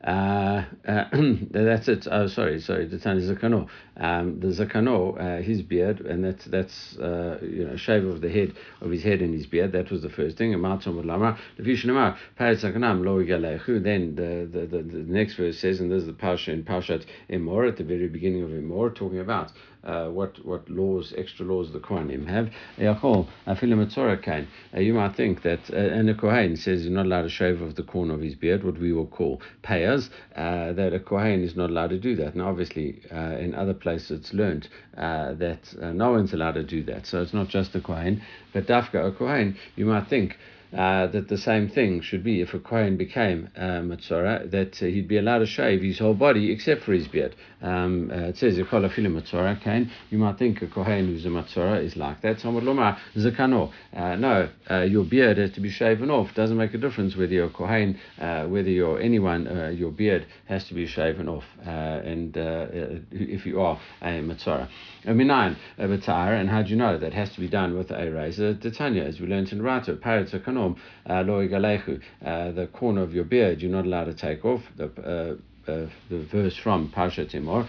uh, 0.04 0.64
uh, 0.88 1.04
that's 1.50 1.88
it. 1.88 2.06
Oh, 2.10 2.26
sorry, 2.26 2.60
sorry. 2.60 2.86
The 2.86 2.98
Tani 2.98 3.20
Zakano. 3.20 3.68
Um, 3.96 4.40
the 4.40 4.46
Zakano, 4.48 5.20
uh, 5.20 5.42
his 5.42 5.60
beard, 5.60 6.00
and 6.00 6.24
that's 6.24 6.46
that's 6.46 6.96
uh, 6.98 7.38
you 7.42 7.66
know 7.66 7.76
shave 7.76 8.06
of 8.06 8.22
the 8.22 8.30
head 8.30 8.54
of 8.80 8.90
his 8.90 9.02
head 9.02 9.20
and 9.20 9.34
his 9.34 9.46
beard. 9.46 9.72
That 9.72 9.90
was 9.90 10.00
the 10.02 10.08
first 10.08 10.38
thing. 10.38 10.54
And 10.54 10.64
Then 13.84 14.14
the, 14.14 14.48
the, 14.50 14.66
the, 14.66 14.82
the 14.82 14.98
next 14.98 15.34
verse 15.34 15.58
says, 15.58 15.80
and 15.80 15.90
this 15.90 16.00
is 16.00 16.06
the 16.06 16.12
Pasha 16.14 16.52
in 16.52 16.64
Pashat 16.64 17.04
Emor 17.28 17.68
at 17.68 17.76
the 17.76 17.84
very 17.84 18.08
beginning 18.08 18.42
of 18.42 18.50
Emor, 18.50 18.94
talking 18.94 19.20
about 19.20 19.52
uh, 19.84 20.08
what 20.08 20.44
what 20.44 20.68
laws, 20.68 21.14
extra 21.16 21.44
laws 21.46 21.72
the 21.72 21.78
Kohanim 21.78 22.26
have. 22.26 22.50
Uh, 24.74 24.80
you 24.80 24.94
might 24.94 25.16
think 25.16 25.42
that, 25.42 25.60
uh, 25.72 25.76
and 25.76 26.08
the 26.08 26.14
Kohen 26.14 26.56
says 26.56 26.84
you're 26.84 26.92
not 26.92 27.06
allowed 27.06 27.22
to 27.22 27.28
shave 27.28 27.62
off 27.62 27.74
the 27.74 27.82
corner 27.82 28.14
of 28.14 28.20
his 28.20 28.34
beard, 28.34 28.64
what 28.64 28.78
we 28.78 28.92
will 28.92 29.06
call 29.06 29.40
payas, 29.62 30.10
uh, 30.36 30.72
that 30.72 30.92
a 30.92 31.00
Kohen 31.00 31.42
is 31.42 31.56
not 31.56 31.70
allowed 31.70 31.90
to 31.90 31.98
do 31.98 32.16
that. 32.16 32.36
Now, 32.36 32.48
obviously, 32.48 33.00
uh, 33.12 33.36
in 33.38 33.54
other 33.54 33.74
places 33.74 34.10
it's 34.20 34.34
learned 34.34 34.68
uh, 34.96 35.34
that 35.34 35.74
no 35.80 36.12
one's 36.12 36.32
allowed 36.32 36.54
to 36.54 36.62
do 36.64 36.82
that. 36.84 37.06
So 37.06 37.22
it's 37.22 37.34
not 37.34 37.48
just 37.48 37.72
the 37.72 37.80
Kohen, 37.80 38.22
but 38.52 38.66
Dafka, 38.66 39.06
a 39.08 39.12
Kohen, 39.12 39.56
you 39.76 39.86
might 39.86 40.08
think 40.08 40.36
uh, 40.72 41.06
that 41.08 41.28
the 41.28 41.38
same 41.38 41.68
thing 41.68 42.00
should 42.00 42.22
be 42.22 42.40
if 42.40 42.54
a 42.54 42.58
Kohen 42.58 42.96
became 42.96 43.48
uh, 43.56 43.80
Matzora, 43.80 44.50
that 44.50 44.80
uh, 44.82 44.86
he'd 44.86 45.08
be 45.08 45.18
allowed 45.18 45.38
to 45.38 45.46
shave 45.46 45.82
his 45.82 45.98
whole 45.98 46.14
body 46.14 46.52
except 46.52 46.84
for 46.84 46.92
his 46.92 47.08
beard. 47.08 47.34
Um, 47.60 48.10
uh, 48.12 48.28
it 48.28 48.36
says, 48.36 48.56
Matzora, 48.58 49.60
Kain. 49.62 49.90
You 50.10 50.18
might 50.18 50.38
think 50.38 50.62
a 50.62 50.66
Kohen 50.66 51.06
who's 51.06 51.26
a 51.26 51.28
Matzora 51.28 51.84
is 51.84 51.96
like 51.96 52.22
that. 52.22 52.38
Zakano. 52.38 53.72
Uh, 53.94 54.16
no, 54.16 54.48
uh, 54.70 54.82
your 54.82 55.04
beard 55.04 55.38
has 55.38 55.52
to 55.52 55.60
be 55.60 55.70
shaven 55.70 56.10
off. 56.10 56.34
Doesn't 56.34 56.56
make 56.56 56.74
a 56.74 56.78
difference 56.78 57.16
whether 57.16 57.32
you're 57.32 57.46
a 57.46 57.50
Kohen, 57.50 57.98
whether 58.18 58.70
you're 58.70 59.00
anyone, 59.00 59.76
your 59.76 59.90
beard 59.90 60.26
has 60.46 60.64
to 60.68 60.74
be 60.74 60.86
shaven 60.86 61.28
off. 61.28 61.44
and 61.64 62.36
if 63.10 63.44
you 63.44 63.60
are 63.60 63.80
a 64.02 64.20
Matzora. 64.20 64.68
Minayin, 65.06 65.56
a 65.78 65.86
Batar, 65.86 66.38
and 66.38 66.50
how 66.50 66.62
do 66.62 66.70
you 66.70 66.76
know 66.76 66.98
that 66.98 67.14
has 67.14 67.32
to 67.34 67.40
be 67.40 67.48
done 67.48 67.76
with 67.76 67.90
a 67.90 68.10
razor? 68.10 68.54
Titania, 68.54 69.04
as 69.04 69.18
we 69.18 69.26
learned 69.26 69.50
in 69.50 69.62
Rata, 69.62 69.94
Parat 69.94 70.30
Kanom, 70.60 70.76
Loi 71.26 71.48
the 72.52 72.66
corner 72.72 73.02
of 73.02 73.14
your 73.14 73.24
beard 73.24 73.60
you're 73.60 73.70
not 73.70 73.84
allowed 73.86 74.04
to 74.04 74.14
take 74.14 74.44
off. 74.44 74.62
The, 74.76 74.86
uh, 74.86 75.70
uh, 75.70 75.86
the 76.08 76.18
verse 76.24 76.56
from 76.56 76.90
Parsha 76.90 77.28
Timor, 77.30 77.68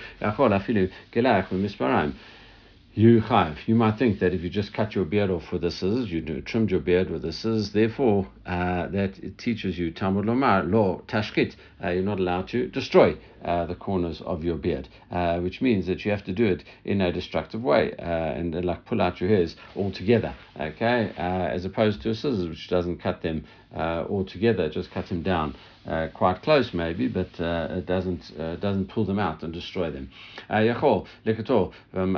you 2.94 3.22
chayiv. 3.22 3.56
You 3.68 3.76
might 3.76 3.98
think 3.98 4.20
that 4.20 4.34
if 4.34 4.42
you 4.42 4.50
just 4.50 4.74
cut 4.74 4.96
your 4.96 5.06
beard 5.06 5.30
off 5.30 5.52
with 5.52 5.62
the 5.62 5.72
scissors, 5.72 6.12
you 6.12 6.42
trimmed 6.42 6.72
your 6.72 6.82
beard 6.82 7.10
with 7.10 7.22
the 7.22 7.32
scissors, 7.32 7.72
therefore 7.72 8.28
uh, 8.46 8.88
that 8.88 9.18
it 9.20 9.38
teaches 9.38 9.78
you 9.78 9.92
Talmud 9.92 10.26
Lomar, 10.26 10.70
law, 10.70 11.00
tashkit. 11.08 11.56
Uh, 11.82 11.90
you're 11.90 12.04
not 12.04 12.20
allowed 12.20 12.50
to 12.50 12.68
destroy 12.68 13.18
uh, 13.46 13.66
the 13.66 13.76
corners 13.76 14.22
of 14.22 14.44
your 14.44 14.58
beard, 14.58 14.90
uh, 15.10 15.40
which 15.40 15.62
means 15.62 15.88
that 15.88 16.04
you 16.04 16.12
have 16.12 16.26
to 16.26 16.34
do 16.34 16.46
it 16.46 16.64
in 16.84 17.00
a 17.00 17.12
destructive 17.14 17.64
way 17.64 17.94
uh, 17.98 18.04
and 18.04 18.56
uh, 18.56 18.62
like 18.62 18.84
pull 18.86 19.02
out 19.02 19.22
your 19.22 19.30
hairs 19.30 19.56
altogether, 19.76 20.36
okay, 20.60 21.14
as 21.18 21.64
opposed 21.64 22.02
to 22.02 22.10
a 22.10 22.14
scissors, 22.16 22.48
which 22.48 22.68
doesn't 22.68 22.98
cut 22.98 23.22
them 23.22 23.46
altogether, 23.74 24.70
just 24.70 24.92
cuts 24.92 25.10
them 25.10 25.24
down 25.24 25.56
uh, 25.88 26.08
quite 26.14 26.42
close 26.42 26.74
maybe, 26.74 27.08
but 27.08 27.40
uh, 27.40 27.68
it 27.72 27.86
doesn't 27.86 28.32
uh, 28.40 28.56
doesn't 28.58 28.88
pull 28.88 29.06
them 29.06 29.20
out 29.20 29.44
and 29.44 29.54
destroy 29.54 29.90
them. 29.90 30.10
Yachol 30.50 31.08
lekator 31.26 31.72
um, 31.94 32.14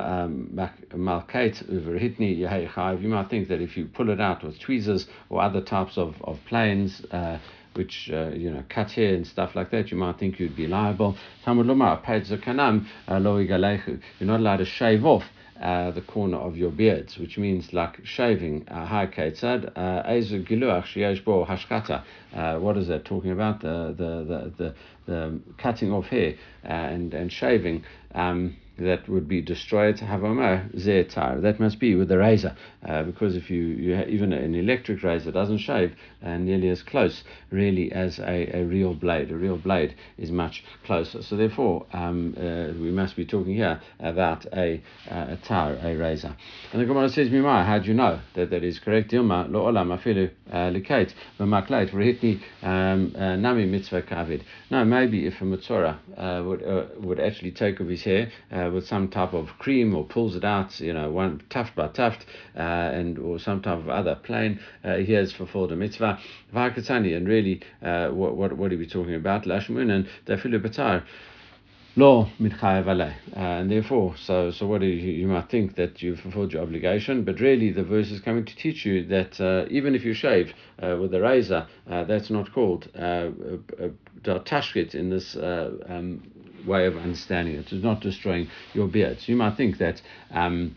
malkate 0.94 1.64
hitni 1.64 3.02
You 3.02 3.10
might 3.10 3.30
think 3.30 3.48
that 3.48 3.62
if 3.62 3.78
you 3.78 3.86
pull 3.86 4.10
it 4.10 4.20
out 4.20 4.44
with 4.44 4.60
tweezers 4.60 5.08
or 5.30 5.42
other 5.42 5.62
types 5.62 5.98
of 5.98 6.16
of 6.24 6.40
planes. 6.46 7.06
Uh, 7.12 7.38
which 7.76 8.12
uh, 8.14 8.30
you 8.30 8.52
know 8.52 8.64
cut 8.70 8.92
here 8.92 9.16
and 9.16 9.26
stuff 9.26 9.56
like 9.56 9.72
that, 9.72 9.90
you 9.90 9.98
might 9.98 10.20
think 10.20 10.40
you'd 10.40 10.56
be 10.56 10.68
liable. 10.68 11.18
You're 11.48 11.56
not 11.58 11.70
allowed 14.40 14.58
to 14.58 14.66
shave 14.66 15.06
off 15.06 15.24
uh, 15.64 15.92
the 15.92 16.02
corner 16.02 16.38
of 16.38 16.58
your 16.58 16.72
beards, 16.72 17.18
which 17.18 17.38
means 17.38 17.72
like 17.72 18.06
shaving. 18.06 18.68
Uh, 18.68 18.86
uh, 22.36 22.60
what 22.60 22.76
is 22.78 22.90
that 22.90 23.06
talking 23.06 23.32
about? 23.32 23.62
The 23.62 23.96
the 23.98 24.24
the 24.26 24.54
the, 24.58 24.76
the 25.06 25.40
cutting 25.58 25.94
off 25.94 26.08
hair 26.08 26.36
uh, 26.66 26.68
and 26.68 27.14
and 27.14 27.32
shaving. 27.32 27.86
Um, 28.14 28.58
that 28.78 29.08
would 29.08 29.28
be 29.28 29.42
destroyed 29.42 29.98
havama 29.98 30.70
zetar. 30.76 31.42
That 31.42 31.60
must 31.60 31.80
be 31.80 31.96
with 31.96 32.10
the 32.10 32.18
razor, 32.18 32.56
uh, 32.86 33.04
because 33.04 33.36
if 33.36 33.50
you, 33.50 33.64
you 33.64 33.96
even 34.04 34.34
an 34.34 34.56
electric 34.56 35.04
razor 35.04 35.32
doesn't 35.32 35.60
shave 35.60 35.96
uh, 36.24 36.38
nearly 36.38 36.70
as 36.70 36.82
close, 36.82 37.24
really, 37.52 37.92
as 37.92 38.20
a, 38.20 38.50
a 38.56 38.64
real 38.64 38.94
blade. 38.94 39.32
A 39.32 39.36
real 39.36 39.58
blade 39.58 39.96
is 40.18 40.32
much 40.32 40.64
closer. 40.86 41.22
So 41.22 41.36
therefore, 41.36 41.86
um, 41.94 42.36
uh, 42.38 42.74
we 42.82 42.92
must 42.92 43.16
be 43.16 43.26
talking 43.26 43.54
here 43.54 43.80
about 44.00 44.46
a, 44.54 44.82
a 45.10 45.38
tar, 45.44 45.78
a 45.82 45.96
razor. 45.96 46.36
And 46.72 46.82
the 46.82 46.86
Gemara 46.86 47.10
says, 47.10 47.30
"Mima, 47.30 47.64
how 47.64 47.80
do 47.80 47.88
you 47.88 47.94
know 47.94 48.20
that 48.34 48.50
that 48.50 48.64
is 48.64 48.80
correct?" 48.80 49.12
Dilma 49.12 49.52
lo 49.52 49.72
olam 49.72 49.96
afilu 49.98 50.32
uh, 50.52 50.72
likate 50.72 51.14
v'makleit 51.40 51.92
v'rehitni 51.92 52.42
um, 52.64 53.14
uh, 53.16 53.36
nami 53.36 53.66
mitzvah 53.66 54.02
kavid. 54.02 54.42
No, 54.72 54.84
maybe 54.84 55.28
if 55.28 55.42
a 55.42 55.46
mitzvah 55.46 56.00
uh, 56.18 56.44
would 56.44 56.64
would 57.04 57.20
actually 57.20 57.52
take 57.52 57.80
off 57.80 57.88
his 57.88 58.04
hair 58.04 58.32
uh, 58.64 58.70
with 58.72 58.88
some 58.88 59.08
type 59.10 59.34
of 59.34 59.50
cream 59.60 59.96
or 59.96 60.06
pulls 60.06 60.36
it 60.36 60.44
out, 60.44 60.80
you 60.80 60.94
know, 60.94 61.12
one 61.12 61.42
tuft 61.50 61.76
by 61.76 61.88
tuft, 61.88 62.26
uh, 62.56 62.60
and 62.60 63.18
or 63.18 63.40
some 63.40 63.62
type 63.62 63.80
of 63.80 63.90
other 63.90 64.16
plain, 64.16 64.60
uh, 64.84 64.96
he 64.98 65.14
has 65.14 65.34
fulfilled 65.34 65.72
a 65.72 65.76
mitzvah. 65.76 66.20
And 66.54 67.28
really, 67.28 67.62
uh, 67.82 68.10
what, 68.10 68.36
what, 68.36 68.54
what 68.54 68.72
are 68.72 68.78
we 68.78 68.88
talking 68.88 69.16
about? 69.16 69.44
Lashmun 69.44 69.92
and 69.92 70.08
Dafilu 70.26 70.62
Batar 70.62 71.04
law 71.96 72.28
mitchayev 72.40 72.88
uh, 72.88 73.14
and 73.36 73.70
therefore, 73.70 74.16
so 74.18 74.50
so 74.50 74.66
what 74.66 74.82
you, 74.82 74.90
you 74.90 75.28
might 75.28 75.50
think 75.50 75.76
that 75.76 76.02
you've 76.02 76.20
fulfilled 76.20 76.52
your 76.52 76.64
obligation, 76.64 77.24
but 77.24 77.40
really 77.40 77.72
the 77.72 77.84
verse 77.84 78.10
is 78.10 78.20
coming 78.20 78.44
to 78.46 78.56
teach 78.56 78.86
you 78.86 79.06
that 79.06 79.40
uh, 79.40 79.66
even 79.70 79.94
if 79.94 80.04
you 80.04 80.14
shave 80.14 80.54
uh, 80.82 80.98
with 81.00 81.14
a 81.14 81.22
razor, 81.22 81.68
uh, 81.90 82.04
that's 82.06 82.30
not 82.30 82.52
called 82.52 82.90
uh, 82.96 83.30
tashkit 84.24 84.96
in 84.96 85.10
this 85.10 85.36
uh, 85.36 85.72
um, 85.88 86.24
way 86.66 86.86
of 86.86 86.98
understanding 86.98 87.56
it. 87.56 87.72
It's 87.72 87.84
not 87.84 88.02
destroying 88.02 88.48
your 88.74 88.88
beard. 88.88 89.20
So 89.20 89.32
you 89.32 89.38
might 89.38 89.58
think 89.58 89.78
that. 89.78 90.02
Um, 90.32 90.76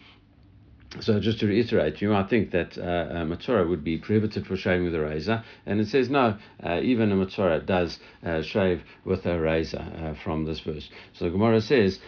so 1.01 1.21
just 1.21 1.41
to 1.41 1.47
reiterate, 1.47 2.01
you 2.01 2.09
might 2.09 2.31
think 2.31 2.53
that 2.53 2.79
uh, 2.79 2.81
a 2.83 3.27
matzora 3.27 3.69
would 3.69 3.85
be 3.85 3.99
prohibited 3.99 4.47
for 4.47 4.57
shaving 4.57 4.85
with 4.85 4.95
a 4.95 5.01
razor, 5.01 5.45
and 5.67 5.81
it 5.81 5.89
says 5.89 6.09
no, 6.09 6.39
uh, 6.63 6.81
even 6.81 7.13
a 7.13 7.17
matzora 7.17 7.65
does 7.67 7.99
uh, 8.25 8.41
shave 8.41 8.83
with 9.05 9.27
a 9.27 9.39
razor 9.39 9.79
uh, 9.79 10.15
from 10.23 10.45
this 10.45 10.61
verse. 10.61 10.89
So 11.13 11.27
the 11.27 11.33
Gemara 11.33 11.61
says, 11.61 11.99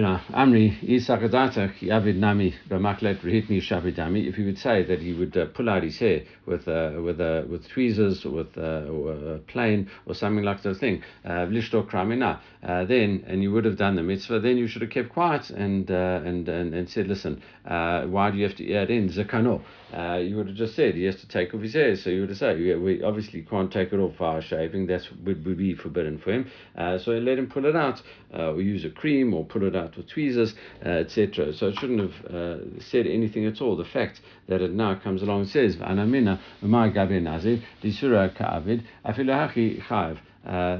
Amri 0.00 0.80
Isakadata 0.80 1.70
Yavid 1.80 2.16
Nami 2.16 2.54
Bamaklet 2.66 3.18
Rihitni 3.20 3.60
Shabidami, 3.60 4.26
if 4.26 4.36
he 4.36 4.44
would 4.44 4.58
say 4.58 4.82
that 4.84 5.00
he 5.00 5.12
would 5.12 5.36
uh, 5.36 5.44
pull 5.46 5.68
out 5.68 5.82
his 5.82 5.98
hair 5.98 6.22
with 6.46 6.66
uh, 6.66 6.92
with 7.02 7.20
uh, 7.20 7.42
with 7.46 7.68
tweezers 7.68 8.24
or 8.24 8.30
with 8.30 8.56
uh, 8.56 8.88
or 8.88 9.34
a 9.34 9.38
plane 9.40 9.90
or 10.06 10.14
something 10.14 10.44
like 10.44 10.62
that 10.62 10.76
thing, 10.76 11.02
Lishto 11.26 11.86
Kramina, 11.86 12.40
uh, 12.62 12.84
then 12.86 13.22
and 13.26 13.42
you 13.42 13.52
would 13.52 13.66
have 13.66 13.76
done 13.76 13.96
the 13.96 14.02
mitzvah, 14.02 14.40
then 14.40 14.56
you 14.56 14.66
should 14.66 14.80
have 14.80 14.90
kept 14.90 15.10
quiet 15.10 15.50
and 15.50 15.90
uh, 15.90 16.22
and, 16.24 16.48
and 16.48 16.72
and 16.74 16.88
said, 16.88 17.06
listen, 17.06 17.42
uh, 17.66 18.04
why 18.04 18.30
do 18.30 18.38
you 18.38 18.44
have 18.44 18.56
to 18.56 18.72
add 18.72 18.90
in 18.90 19.10
zakano? 19.10 19.60
Uh, 19.92 20.16
you 20.16 20.36
would 20.36 20.46
have 20.46 20.56
just 20.56 20.74
said 20.74 20.94
he 20.94 21.04
has 21.04 21.16
to 21.16 21.28
take 21.28 21.52
off 21.52 21.60
his 21.60 21.74
hair. 21.74 21.94
So 21.96 22.08
you 22.08 22.20
would 22.20 22.30
have 22.30 22.38
said, 22.38 22.58
yeah, 22.58 22.76
we 22.76 23.02
obviously 23.02 23.42
can't 23.42 23.70
take 23.70 23.92
it 23.92 23.98
off 23.98 24.18
our 24.22 24.40
shaving. 24.40 24.86
That 24.86 25.06
would, 25.22 25.44
would 25.44 25.58
be 25.58 25.74
forbidden 25.74 26.16
for 26.16 26.32
him. 26.32 26.50
Uh, 26.74 26.96
so 26.96 27.10
let 27.10 27.38
him 27.38 27.48
pull 27.48 27.66
it 27.66 27.76
out, 27.76 28.00
uh, 28.32 28.52
or 28.52 28.62
use 28.62 28.86
a 28.86 28.90
cream, 28.90 29.34
or 29.34 29.44
pull 29.44 29.66
it 29.66 29.76
out 29.76 29.81
with 29.96 30.08
tweezers, 30.08 30.54
uh, 30.84 30.88
etc. 30.88 31.52
So 31.52 31.68
it 31.68 31.78
shouldn't 31.78 32.00
have 32.00 32.26
uh, 32.26 32.80
said 32.80 33.06
anything 33.06 33.46
at 33.46 33.60
all. 33.60 33.76
The 33.76 33.84
fact 33.84 34.20
that 34.48 34.60
it 34.60 34.72
now 34.72 34.94
comes 34.94 35.22
along 35.22 35.40
and 35.40 35.48
says, 35.48 35.76
"Anamina 35.76 36.38
umay 36.62 36.92
gabe 36.92 37.22
nazir 37.22 37.60
disura 37.82 38.34
ka'avid 38.34 38.82
afilu 39.04 39.32
hachi 39.32 39.82
chav." 39.82 40.18
Uh, 40.44 40.76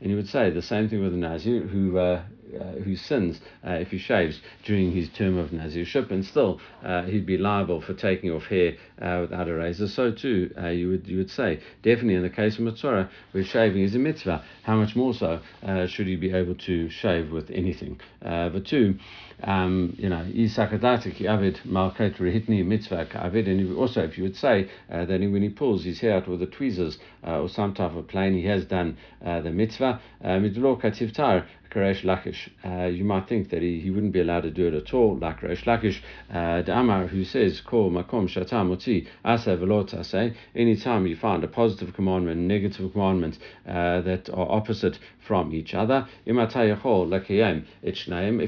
and 0.00 0.10
you 0.10 0.16
would 0.16 0.28
say 0.28 0.48
the 0.48 0.62
same 0.62 0.88
thing 0.88 1.02
with 1.02 1.12
the 1.12 1.18
Nazir 1.18 1.60
who 1.60 1.98
uh, 1.98 2.22
who 2.84 2.96
sins 2.96 3.40
uh, 3.66 3.72
if 3.72 3.90
he 3.90 3.98
shaves 3.98 4.40
during 4.64 4.92
his 4.92 5.08
term 5.10 5.38
of 5.38 5.50
Nazirship, 5.50 6.10
and 6.10 6.24
still 6.24 6.60
uh, 6.84 7.02
he'd 7.02 7.26
be 7.26 7.36
liable 7.36 7.80
for 7.80 7.94
taking 7.94 8.30
off 8.30 8.44
hair 8.44 8.76
uh, 9.00 9.18
without 9.22 9.48
a 9.48 9.54
razor. 9.54 9.88
So 9.88 10.12
too, 10.12 10.52
uh, 10.58 10.68
you 10.68 10.90
would 10.90 11.06
you 11.06 11.18
would 11.18 11.30
say 11.30 11.60
definitely 11.82 12.14
in 12.14 12.22
the 12.22 12.30
case 12.30 12.58
of 12.58 12.64
Matzora, 12.64 13.08
where 13.32 13.44
shaving 13.44 13.82
is 13.82 13.94
a 13.94 13.98
mitzvah, 13.98 14.44
how 14.62 14.76
much 14.76 14.96
more 14.96 15.14
so 15.14 15.40
uh, 15.62 15.86
should 15.86 16.06
he 16.06 16.16
be 16.16 16.32
able 16.32 16.54
to 16.54 16.88
shave 16.90 17.30
with 17.30 17.50
anything? 17.50 18.00
but 18.20 18.64
two, 18.64 18.98
um, 19.42 19.94
you 19.98 20.08
know, 20.08 20.24
Isakadatik 20.24 21.24
Avid 21.24 21.60
Malkat 21.64 22.14
Rehitni 22.14 22.64
Mitzvah 22.64 23.08
Avid, 23.14 23.48
and 23.48 23.76
also 23.76 24.02
if 24.02 24.16
you 24.16 24.24
would 24.24 24.36
say 24.36 24.70
that 24.88 25.08
when 25.08 25.42
he 25.42 25.48
pulls 25.48 25.84
his 25.84 26.00
hair 26.00 26.14
out 26.14 26.28
with 26.28 26.40
the 26.40 26.46
tweezers 26.46 26.98
or 27.22 27.48
some 27.48 27.74
type 27.74 27.94
of 27.94 28.08
plane, 28.08 28.34
he 28.34 28.46
has 28.46 28.64
done 28.64 28.96
the 29.20 29.50
mitzvah. 29.50 30.00
Midlo 30.24 30.80
Kativtar 30.80 31.44
Karesh 31.76 32.02
Lakish, 32.04 32.48
uh, 32.64 32.86
you 32.86 33.04
might 33.04 33.28
think 33.28 33.50
that 33.50 33.60
he, 33.60 33.80
he 33.80 33.90
wouldn't 33.90 34.14
be 34.14 34.20
allowed 34.20 34.44
to 34.44 34.50
do 34.50 34.66
it 34.66 34.72
at 34.72 34.94
all, 34.94 35.18
like 35.18 35.42
Reish 35.42 35.64
Lakish, 35.64 36.00
uh, 36.32 36.62
the 36.62 36.74
Amar, 36.74 37.06
who 37.06 37.22
says, 37.22 37.60
Ko 37.60 37.90
makom 37.90 38.26
shatam 38.28 38.70
oti 38.70 39.06
asa 39.22 40.32
anytime 40.54 41.06
you 41.06 41.16
find 41.16 41.44
a 41.44 41.48
positive 41.48 41.92
commandment 41.92 42.38
and 42.38 42.48
negative 42.48 42.90
commandment 42.92 43.38
uh, 43.68 44.00
that 44.00 44.30
are 44.30 44.50
opposite 44.50 44.98
from 45.26 45.52
each 45.52 45.74
other, 45.74 46.08
if 46.24 46.34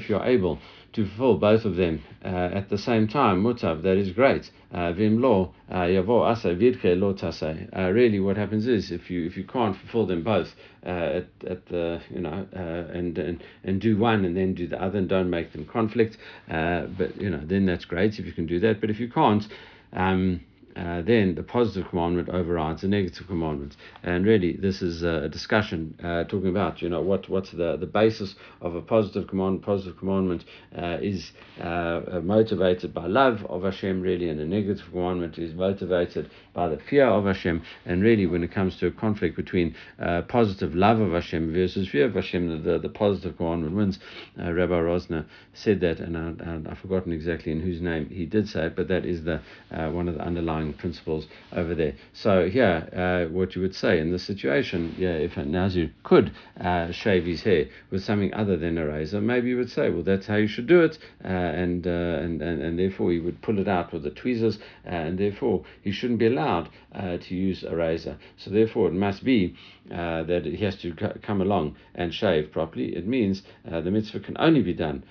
you're 0.09 0.25
able 0.25 0.59
to 0.93 1.07
fulfill 1.07 1.37
both 1.37 1.65
of 1.65 1.77
them 1.77 2.03
uh, 2.25 2.29
at 2.29 2.69
the 2.71 2.79
same 2.79 3.07
time, 3.07 3.43
mutav, 3.43 3.83
that 3.83 3.97
is 3.97 4.11
great. 4.13 4.51
Uh, 4.73 4.93
vim 4.93 5.21
lo 5.21 5.55
uh, 5.71 5.83
yavo 5.83 6.27
asa 6.27 6.55
vidke 6.55 6.99
lo 6.99 7.15
tase. 7.15 7.69
Really, 7.95 8.21
what 8.21 8.37
happens 8.37 8.67
is 8.67 8.91
if 8.91 9.11
you 9.11 9.27
if 9.27 9.37
you 9.37 9.45
can't 9.45 9.77
fulfill 9.77 10.07
them 10.07 10.23
both 10.23 10.55
uh, 10.87 10.89
at 10.89 11.27
at 11.49 11.67
the 11.67 12.01
you 12.11 12.21
know 12.21 12.47
uh, 12.55 12.93
and, 12.97 13.19
and 13.19 13.43
and 13.65 13.81
do 13.81 13.97
one 13.97 14.25
and 14.25 14.37
then 14.37 14.55
do 14.55 14.67
the 14.67 14.83
other 14.83 14.99
and 14.99 15.09
don't 15.09 15.31
make 15.31 15.53
them 15.53 15.65
conflict, 15.67 16.17
but 16.49 17.21
you 17.21 17.31
know 17.31 17.41
then 17.45 17.67
that's 17.67 17.85
great 17.85 18.19
if 18.19 18.27
you 18.27 18.33
can 18.33 18.47
do 18.47 18.61
that. 18.61 18.81
But 18.81 18.91
if 18.91 19.01
you 19.01 19.09
can't. 19.09 19.47
Um, 19.93 20.41
uh, 20.79 21.03
then 21.03 21.35
the 21.35 21.43
positive 21.43 21.89
commandment 21.91 22.29
overrides 22.29 22.83
the 22.83 22.89
negative 22.89 23.27
commandment. 23.27 23.77
And 24.05 24.25
really, 24.25 24.53
this 24.53 24.81
is 24.81 25.03
a 25.03 25.29
discussion 25.29 25.99
uh, 26.03 26.25
talking 26.25 26.49
about, 26.49 26.81
you 26.81 26.89
know, 26.89 27.03
what 27.03 27.29
what's 27.29 27.51
the, 27.51 27.77
the 27.77 27.87
basis 27.87 28.37
of 28.61 28.77
a 28.77 28.81
positive 28.81 29.27
command. 29.27 29.63
Positive 29.63 29.99
commandment 29.99 30.45
uh, 30.77 30.99
is 31.01 31.33
uh, 31.61 32.21
motivated 32.23 32.95
by 32.95 33.07
love 33.07 33.45
of 33.47 33.65
Hashem, 33.65 34.03
really, 34.03 34.29
and 34.29 34.41
a 34.41 34.47
negative 34.47 34.87
commandment 34.93 35.37
is 35.39 35.53
motivated 35.53 36.31
by 36.55 36.69
the 36.69 36.79
fear 36.79 37.07
of 37.07 37.25
Hashem. 37.25 37.63
And 37.85 38.03
really, 38.03 38.27
when 38.27 38.45
it 38.45 38.53
comes 38.53 38.77
to 38.77 38.87
a 38.87 38.93
conflict 38.93 39.35
between 39.35 39.75
uh, 39.99 40.23
positive 40.23 40.77
love 40.77 41.01
of 41.01 41.13
Hashem 41.13 41.53
versus 41.53 41.89
fear 41.89 42.07
of 42.07 42.15
Hashem, 42.15 42.63
the, 42.63 42.79
the 42.79 42.89
positive 42.89 43.37
commandment 43.37 43.75
wins. 43.75 43.99
Rabbi 44.37 44.75
Rosner 44.75 45.27
said 45.55 45.81
that, 45.81 45.99
and, 45.99 46.17
I, 46.17 46.69
have 46.69 46.79
forgotten 46.79 47.13
exactly 47.13 47.51
in 47.51 47.61
whose 47.61 47.81
name 47.81 48.11
he 48.11 48.27
did 48.27 48.49
say 48.49 48.67
it, 48.67 48.77
but 48.77 48.87
that 48.89 49.05
is 49.05 49.25
the 49.25 49.41
one 49.71 50.09
of 50.09 50.15
the 50.15 50.21
underlying 50.21 50.68
principles 50.73 51.27
over 51.53 51.75
there. 51.75 51.95
So 52.13 52.41
yeah, 52.45 52.87
uh, 53.27 53.29
what 53.31 53.55
you 53.55 53.63
would 53.63 53.75
say 53.75 53.99
in 53.99 54.13
this 54.13 54.25
situation, 54.25 54.95
yeah, 54.99 55.13
if 55.13 55.37
a 55.37 55.45
Nazir 55.45 55.93
could 56.03 56.33
uh, 56.61 56.91
shave 56.93 57.25
his 57.25 57.43
hair 57.43 57.67
with 57.91 58.05
something 58.05 58.33
other 58.35 58.57
than 58.57 58.79
a 58.79 58.87
razor, 58.87 59.21
maybe 59.21 59.49
you 59.51 59.57
would 59.57 59.71
say, 59.71 59.91
well, 59.91 60.03
that's 60.03 60.27
how 60.27 60.37
you 60.37 60.47
should 60.47 60.67
do 60.67 60.83
it, 60.83 60.99
uh, 61.25 61.29
and, 61.29 61.87
uh, 61.87 61.91
and, 61.91 62.43
and 62.43 62.63
and 62.63 62.79
therefore 62.79 63.13
he 63.13 63.21
would 63.21 63.41
pull 63.43 63.59
it 63.59 63.69
out 63.69 63.93
with 63.93 64.03
the 64.03 64.11
tweezers, 64.11 64.59
uh, 64.87 64.91
and 64.91 65.19
therefore 65.19 65.65
he 65.83 65.93
shouldn't 65.93 66.19
be 66.19 66.27
allowed 66.27 66.69
uh, 66.95 67.17
to 67.19 67.35
use 67.35 67.63
a 67.65 67.75
razor. 67.75 68.19
So 68.37 68.51
therefore, 68.51 68.89
it 68.89 68.95
must 68.95 69.25
be 69.25 69.57
that 69.89 70.43
he 70.45 70.63
has 70.65 70.77
to 70.77 70.93
come 71.23 71.41
along 71.41 71.75
and 71.95 72.13
shave 72.13 72.53
properly. 72.53 72.95
It 72.95 73.07
means 73.07 73.43
the 73.65 73.91
mitzvah 73.91 74.21
can 74.21 74.37
only 74.39 74.63
be 74.63 74.75
done 74.75 75.03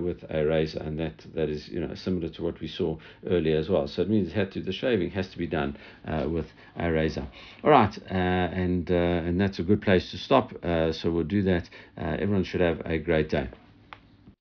with 0.00 0.24
a 0.30 0.44
razor, 0.44 0.80
and 0.80 0.98
that 0.98 1.24
that 1.34 1.48
is 1.48 1.68
you 1.68 1.80
know 1.80 1.94
similar 1.94 2.28
to 2.28 2.42
what 2.42 2.60
we 2.60 2.68
saw 2.68 2.96
earlier 3.26 3.58
as 3.58 3.68
well. 3.68 3.86
So 3.86 4.02
it 4.02 4.10
means 4.10 4.28
it 4.28 4.34
had 4.34 4.52
to 4.52 4.60
the 4.60 4.72
shaving 4.72 5.10
has 5.10 5.28
to 5.30 5.38
be 5.38 5.46
done 5.46 5.76
uh, 6.06 6.26
with 6.28 6.46
a 6.76 6.90
razor. 6.90 7.26
All 7.64 7.70
right, 7.70 7.96
uh, 8.10 8.14
and 8.14 8.90
uh, 8.90 8.94
and 8.94 9.40
that's 9.40 9.58
a 9.58 9.62
good 9.62 9.82
place 9.82 10.10
to 10.10 10.18
stop. 10.18 10.52
Uh, 10.64 10.92
so 10.92 11.10
we'll 11.10 11.24
do 11.24 11.42
that. 11.42 11.68
everyone 11.96 12.44
should 12.44 12.60
have 12.60 12.80
a 12.84 12.98
great 12.98 13.28
day. 13.28 13.48